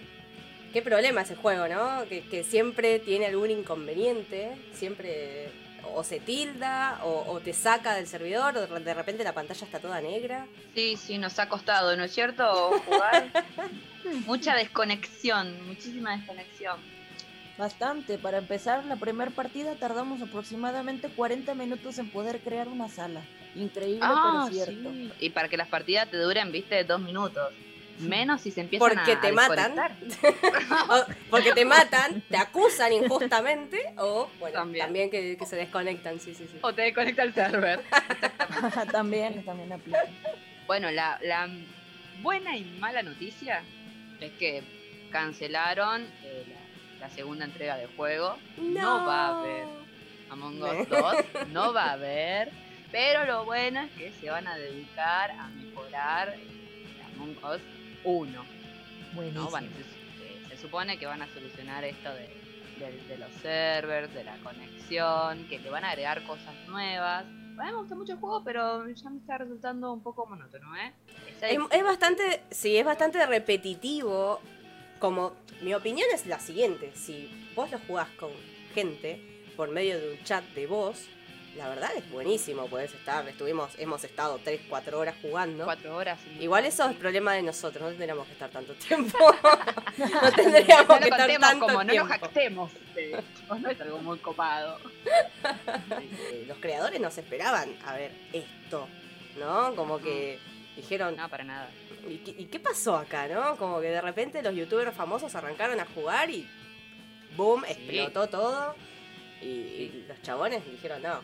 Qué 0.73 0.81
problema 0.81 1.21
ese 1.21 1.35
juego, 1.35 1.67
¿no? 1.67 2.03
Que, 2.09 2.43
siempre 2.43 2.99
tiene 2.99 3.27
algún 3.27 3.51
inconveniente, 3.51 4.51
siempre 4.73 5.49
o 5.93 6.03
se 6.03 6.19
tilda 6.19 6.99
o, 7.03 7.39
te 7.39 7.53
saca 7.53 7.93
del 7.95 8.07
servidor 8.07 8.57
o 8.57 8.79
de 8.79 8.93
repente 8.93 9.23
la 9.23 9.33
pantalla 9.33 9.65
está 9.65 9.79
toda 9.79 10.01
negra. 10.01 10.47
Sí, 10.73 10.97
sí, 10.97 11.17
nos 11.17 11.37
ha 11.39 11.47
costado, 11.49 11.95
¿no 11.95 12.03
es 12.03 12.13
cierto? 12.13 12.71
Jugar. 12.85 13.31
Mucha 14.25 14.55
desconexión, 14.55 15.67
muchísima 15.67 16.15
desconexión. 16.15 16.79
Bastante. 17.57 18.17
Para 18.17 18.37
empezar 18.37 18.85
la 18.85 18.97
primera 18.97 19.31
partida 19.31 19.75
tardamos 19.75 20.21
aproximadamente 20.21 21.09
40 21.09 21.55
minutos 21.55 21.97
en 21.97 22.09
poder 22.09 22.39
crear 22.41 22.67
una 22.67 22.89
sala. 22.89 23.21
Increíble, 23.55 24.01
pero 24.01 24.11
ah, 24.13 24.47
cierto. 24.51 24.91
Y 25.19 25.29
para 25.29 25.47
que 25.47 25.57
las 25.57 25.69
partidas 25.69 26.11
te 26.11 26.17
duren, 26.17 26.51
viste, 26.51 26.83
dos 26.83 26.99
minutos. 26.99 27.53
Menos 27.99 28.41
si 28.41 28.51
se 28.51 28.61
empiezan 28.61 28.89
porque 28.89 29.15
te 29.15 29.31
matan. 29.31 29.73
porque 31.29 31.53
te 31.53 31.63
matan, 31.63 32.21
te 32.29 32.37
acusan 32.37 32.91
injustamente 32.91 33.93
o 33.97 34.29
bueno, 34.39 34.65
también, 34.77 35.09
que, 35.09 35.37
se 35.45 35.55
desconectan, 35.55 36.19
sí, 36.19 36.35
sí, 36.35 36.47
sí. 36.51 36.59
O 36.61 36.73
te 36.73 36.83
desconecta 36.83 37.23
el 37.23 37.33
server. 37.33 37.81
también, 38.91 39.43
también 39.45 39.71
aplica. 39.71 40.03
Bueno, 40.67 40.91
la, 40.91 41.19
la 41.23 41.49
buena 42.21 42.57
y 42.57 42.65
mala 42.79 43.01
noticia 43.01 43.63
es 44.19 44.31
que 44.33 44.63
cancelaron 45.11 46.03
eh, 46.23 46.45
la, 46.99 47.09
segunda 47.09 47.45
entrega 47.45 47.77
del 47.77 47.87
juego. 47.95 48.37
No. 48.57 49.05
va 49.05 49.27
a 49.27 49.39
haber 49.39 49.67
Among 50.29 50.61
Us 50.61 50.89
2, 50.89 51.15
no 51.49 51.73
va 51.73 51.85
a 51.85 51.93
haber. 51.93 52.51
Pero 52.91 53.25
lo 53.25 53.45
bueno 53.45 53.81
es 53.81 53.91
que 53.91 54.11
se 54.11 54.29
van 54.29 54.47
a 54.47 54.57
dedicar 54.57 55.31
a 55.31 55.47
mejorar 55.49 56.29
eh, 56.29 57.15
Among 57.15 57.37
Us 57.43 57.61
1. 58.05 58.45
Buenísimo. 59.13 59.49
se, 60.49 60.57
supone 60.57 60.97
que 60.97 61.05
van 61.05 61.21
a 61.21 61.27
solucionar 61.27 61.83
esto 61.83 62.09
de, 62.13 62.29
de, 63.07 63.17
los 63.17 63.31
servers, 63.41 64.13
de 64.13 64.23
la 64.23 64.37
conexión, 64.37 65.47
que 65.47 65.59
le 65.59 65.69
van 65.69 65.83
a 65.83 65.91
agregar 65.91 66.23
cosas 66.23 66.53
nuevas. 66.67 67.25
A 67.25 67.63
mí 67.63 67.71
me 67.71 67.75
gusta 67.75 67.95
mucho 67.95 68.13
el 68.13 68.19
juego, 68.19 68.43
pero 68.43 68.87
ya 68.87 69.09
me 69.09 69.19
está 69.19 69.37
resultando 69.37 69.93
un 69.93 70.03
poco 70.03 70.25
monótono, 70.25 70.75
¿eh? 70.75 70.93
es, 71.41 71.83
bastante, 71.83 72.41
sí, 72.51 72.77
es 72.77 72.85
bastante 72.85 73.25
repetitivo. 73.25 74.39
Como 74.99 75.33
mi 75.61 75.73
opinión 75.73 76.07
es 76.13 76.25
la 76.25 76.39
siguiente: 76.39 76.91
si 76.95 77.29
vos 77.55 77.71
lo 77.71 77.79
jugás 77.79 78.09
con 78.19 78.31
gente 78.73 79.21
por 79.55 79.69
medio 79.69 79.99
de 79.99 80.11
un 80.11 80.23
chat 80.23 80.43
de 80.53 80.67
voz, 80.67 81.07
la 81.55 81.69
verdad 81.69 81.91
es 81.95 82.09
buenísimo, 82.09 82.67
puedes 82.67 82.93
estar, 82.93 83.27
estuvimos, 83.27 83.71
hemos 83.77 84.03
estado 84.03 84.39
3, 84.43 84.61
4 84.69 84.99
horas 84.99 85.15
jugando. 85.21 85.63
4 85.65 85.95
horas. 85.95 86.19
Igual 86.39 86.65
eso 86.65 86.89
es 86.89 86.95
problema 86.97 87.33
de 87.33 87.41
nosotros, 87.41 87.81
no 87.83 87.89
tendríamos 87.89 88.27
que 88.27 88.33
estar 88.33 88.49
tanto 88.49 88.73
tiempo. 88.73 89.17
no 89.97 90.31
tendríamos 90.31 90.99
que 90.99 91.09
estar 91.09 91.39
tanto 91.39 91.67
como, 91.67 91.85
tiempo. 91.85 92.03
No 92.03 92.09
nos 92.09 92.19
jactemos, 92.19 92.71
no 93.59 93.69
es 93.69 93.81
algo 93.81 93.97
muy 93.99 94.17
copado. 94.19 94.79
Los 96.47 96.57
creadores 96.57 96.99
nos 96.99 97.17
esperaban 97.17 97.75
a 97.85 97.93
ver 97.95 98.11
esto, 98.33 98.87
¿no? 99.37 99.75
Como 99.75 99.99
que 99.99 100.39
dijeron... 100.75 101.15
No, 101.15 101.29
para 101.29 101.43
nada. 101.43 101.69
¿y 102.07 102.17
qué, 102.17 102.35
¿Y 102.37 102.45
qué 102.45 102.59
pasó 102.59 102.97
acá, 102.97 103.27
no? 103.27 103.55
Como 103.57 103.79
que 103.79 103.87
de 103.87 104.01
repente 104.01 104.41
los 104.41 104.53
youtubers 104.53 104.95
famosos 104.95 105.33
arrancaron 105.35 105.79
a 105.79 105.85
jugar 105.85 106.29
y... 106.29 106.47
¡Boom! 107.35 107.65
Explotó 107.65 108.27
todo. 108.27 108.75
Y, 109.41 110.05
los 110.07 110.21
chabones 110.21 110.65
dijeron, 110.69 111.01
no, 111.01 111.19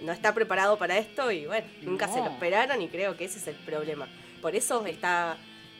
no 0.00 0.12
está 0.12 0.34
preparado 0.34 0.78
para 0.78 0.96
esto 0.98 1.30
y 1.30 1.46
bueno, 1.46 1.66
nunca 1.82 2.08
se 2.08 2.20
lo 2.20 2.26
esperaron 2.26 2.80
y 2.80 2.88
creo 2.88 3.16
que 3.16 3.24
ese 3.24 3.38
es 3.38 3.48
el 3.48 3.56
problema. 3.56 4.08
Por 4.40 4.56
eso 4.56 4.84
está 4.86 5.36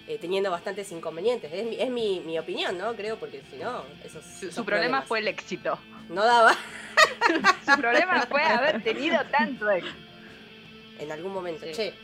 eh, 0.06 0.18
teniendo 0.20 0.50
bastantes 0.50 0.90
inconvenientes. 0.92 1.50
Es, 1.52 1.90
mi, 1.90 2.20
mi, 2.20 2.38
opinión, 2.38 2.76
¿no? 2.76 2.94
Creo, 2.94 3.16
porque 3.16 3.42
si 3.50 3.56
no, 3.56 3.84
esos, 4.04 4.24
Su, 4.52 4.64
problema 4.64 5.02
fue 5.02 5.20
el 5.20 5.28
éxito. 5.28 5.78
No 6.08 6.24
daba. 6.24 6.54
Su 7.64 7.80
problema 7.80 8.22
fue 8.26 8.42
haber 8.42 8.82
tenido 8.84 9.18
tanto 9.30 9.70
éxito. 9.70 9.94
En 10.98 11.12
algún 11.12 11.32
momento, 11.32 11.64
che, 11.72 11.94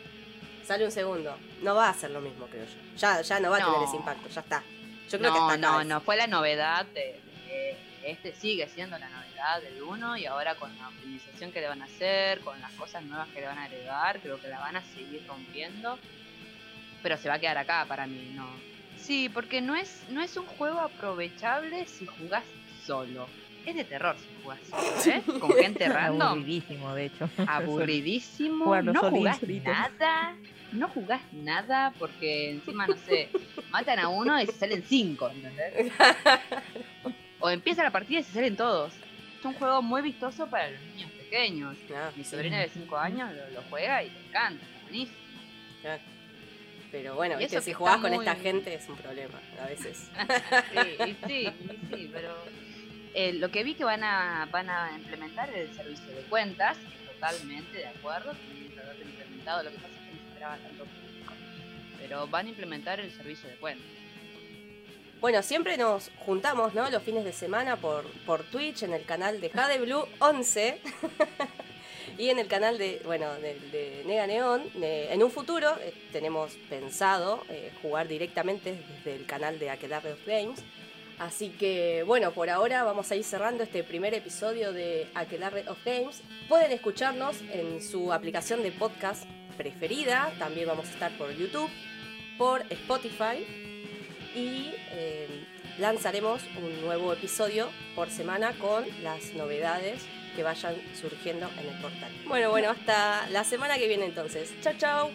sale 0.65 0.85
un 0.85 0.93
segundo. 0.93 1.37
No 1.63 1.75
va 1.75 1.91
a 1.91 1.95
ser 1.95 2.11
lo 2.11 2.21
mismo, 2.21 2.47
creo 2.47 2.65
yo. 2.65 2.97
Ya, 2.97 3.21
ya 3.21 3.41
no 3.41 3.51
va 3.51 3.59
a 3.59 3.65
tener 3.65 3.83
ese 3.83 3.97
impacto, 3.97 4.29
ya 4.29 4.41
está. 4.41 4.63
Yo 5.11 5.19
creo 5.19 5.31
no, 5.31 5.49
que 5.51 5.59
No, 5.59 5.85
no, 5.85 6.01
fue 6.01 6.17
la 6.17 6.27
novedad 6.27 6.87
de 6.87 7.21
este 8.11 8.33
sigue 8.35 8.69
siendo 8.69 8.99
la 8.99 9.09
novedad 9.09 9.63
del 9.63 9.83
1 9.83 10.17
y 10.19 10.27
ahora 10.27 10.55
con 10.55 10.77
la 10.79 10.89
optimización 10.89 11.53
que 11.53 11.61
le 11.61 11.69
van 11.69 11.83
a 11.83 11.87
hacer, 11.87 12.41
con 12.41 12.61
las 12.61 12.73
cosas 12.73 13.05
nuevas 13.05 13.29
que 13.29 13.41
le 13.41 13.47
van 13.47 13.59
a 13.59 13.65
agregar, 13.65 14.21
creo 14.21 14.41
que 14.41 14.49
la 14.49 14.59
van 14.59 14.77
a 14.77 14.83
seguir 14.83 15.25
rompiendo. 15.27 15.99
Pero 17.03 17.17
se 17.17 17.29
va 17.29 17.35
a 17.35 17.39
quedar 17.39 17.59
acá 17.59 17.85
para 17.87 18.07
mí, 18.07 18.33
no. 18.35 18.49
Sí, 18.97 19.29
porque 19.29 19.61
no 19.61 19.77
es, 19.77 20.05
no 20.11 20.23
es 20.23 20.37
un 20.37 20.47
juego 20.47 20.81
aprovechable 20.81 21.87
si 21.87 22.07
jugás 22.07 22.45
solo. 22.85 23.29
Es 23.65 23.75
de 23.75 23.85
terror 23.85 24.17
si 24.17 24.43
jugás 24.43 24.61
solo, 24.71 25.17
¿eh? 25.17 25.23
Con 25.41 25.53
gente 25.53 25.89
random. 25.89 26.29
Aburridísimo, 26.29 26.95
de 26.95 27.07
hecho. 27.07 27.29
Aburridísimo. 27.47 28.83
no 28.83 29.11
jugás 29.11 29.43
nada. 29.43 30.37
No 30.73 30.89
jugás 30.89 31.21
nada 31.33 31.93
porque 31.99 32.51
encima, 32.51 32.87
no 32.87 32.97
sé, 32.97 33.29
matan 33.71 33.99
a 33.99 34.09
uno 34.09 34.41
y 34.41 34.47
se 34.47 34.53
salen 34.53 34.83
cinco, 34.83 35.31
¿entendés? 35.31 35.93
O 37.41 37.51
empieza 37.51 37.83
la 37.83 37.91
partida 37.91 38.21
y 38.21 38.23
se 38.23 38.33
salen 38.33 38.57
todos. 38.57 38.93
Es 39.39 39.45
un 39.45 39.55
juego 39.55 39.83
muy 39.83 40.03
vistoso 40.03 40.47
para 40.47 40.71
los 40.71 40.81
niños 40.81 41.11
pequeños. 41.13 41.77
Mi 42.17 42.25
sobrina 42.25 42.61
de 42.61 42.69
5 42.69 42.97
años 42.97 43.31
lo, 43.53 43.63
juega 43.71 44.03
y 44.03 44.11
le 44.11 44.21
encanta, 44.29 44.65
buenísimo. 44.83 45.19
Pero 46.91 47.15
bueno, 47.15 47.37
si 47.49 47.73
jugás 47.73 47.99
con 47.99 48.13
esta 48.15 48.35
gente 48.37 48.75
es 48.75 48.89
un 48.89 48.97
problema 48.97 49.39
a 49.63 49.67
veces. 49.67 50.11
sí, 50.97 51.17
sí, 51.27 51.49
sí, 51.91 52.11
pero 52.13 52.35
eh, 53.15 53.33
lo 53.35 53.51
que 53.51 53.65
vi 53.65 53.75
que 53.75 53.85
van 53.85 54.05
a, 54.05 54.49
van 54.51 54.71
a 54.71 54.93
implementar 54.95 55.51
es 55.51 55.71
el 55.71 55.75
servicio 55.77 56.07
de 56.15 56.23
cuentas, 56.23 56.77
totalmente 57.13 57.79
de 57.79 57.87
acuerdo, 57.87 58.33
tienen 58.35 58.73
que 58.73 59.05
implementado, 59.05 59.63
lo 59.65 59.71
que 59.71 59.77
pasa 59.77 59.89
es 59.89 60.01
que 60.01 60.13
no 60.13 60.21
se 60.21 60.29
esperaba 60.29 60.57
tanto 60.57 60.85
público. 60.85 61.33
Pero 61.99 62.27
van 62.29 62.47
a 62.47 62.49
implementar 62.51 63.01
el 63.01 63.11
servicio 63.11 63.49
de 63.49 63.57
cuentas. 63.57 63.87
Bueno, 65.21 65.43
siempre 65.43 65.79
nos 65.79 66.11
juntamos, 66.27 66.75
¿no? 66.75 66.91
Los 66.91 67.03
fines 67.03 67.25
de 67.25 67.33
semana 67.33 67.77
por, 67.77 68.05
por 68.27 68.45
Twitch, 68.45 68.83
en 68.83 68.93
el 68.93 69.05
canal 69.05 69.41
de 69.41 69.49
Jade 69.49 69.79
Blue 69.79 70.07
11 70.19 70.79
y 72.19 72.29
en 72.29 72.39
el 72.39 72.47
canal 72.49 72.77
de, 72.77 73.01
bueno, 73.03 73.33
de, 73.37 74.03
Nega 74.05 74.27
en 74.27 75.23
un 75.23 75.31
futuro 75.31 75.75
eh, 75.81 75.95
tenemos 76.13 76.53
pensado 76.69 77.43
eh, 77.49 77.73
jugar 77.81 78.09
directamente 78.09 78.79
desde 78.97 79.17
el 79.17 79.25
canal 79.25 79.59
de 79.59 79.71
Aquelarre 79.71 80.13
of 80.13 80.27
Games. 80.27 80.63
Así 81.19 81.49
que, 81.49 82.03
bueno, 82.03 82.33
por 82.33 82.51
ahora 82.51 82.85
vamos 82.85 83.11
a 83.11 83.17
ir 83.17 83.25
cerrando 83.25 83.63
este 83.63 83.83
primer 83.83 84.13
episodio 84.13 84.75
de 84.75 85.09
Aquelarre 85.15 85.67
of 85.67 85.83
Games. 85.83 86.21
Pueden 86.47 86.73
escucharnos 86.73 87.41
en 87.55 87.83
su 87.83 88.13
aplicación 88.13 88.63
de 88.63 88.71
podcast 88.71 89.25
preferida. 89.57 90.31
También 90.39 90.69
vamos 90.69 90.89
a 90.89 90.91
estar 90.91 91.17
por 91.17 91.35
YouTube, 91.35 91.71
por 92.37 92.61
Spotify 92.69 93.67
y 94.37 94.75
eh, 94.91 95.27
lanzaremos 95.79 96.43
un 96.63 96.83
nuevo 96.83 97.13
episodio 97.13 97.71
por 97.95 98.11
semana 98.11 98.53
con 98.53 98.85
las 99.03 99.33
novedades 99.33 100.05
que 100.37 100.43
vayan 100.43 100.75
surgiendo 100.95 101.49
en 101.59 101.75
el 101.75 101.81
portal. 101.81 102.13
Bueno, 102.29 102.51
bueno, 102.51 102.71
hasta 102.71 103.29
la 103.31 103.43
semana 103.43 103.79
que 103.79 103.89
viene 103.89 104.05
entonces. 104.05 104.53
Chao, 104.61 104.75
chao. 104.79 105.11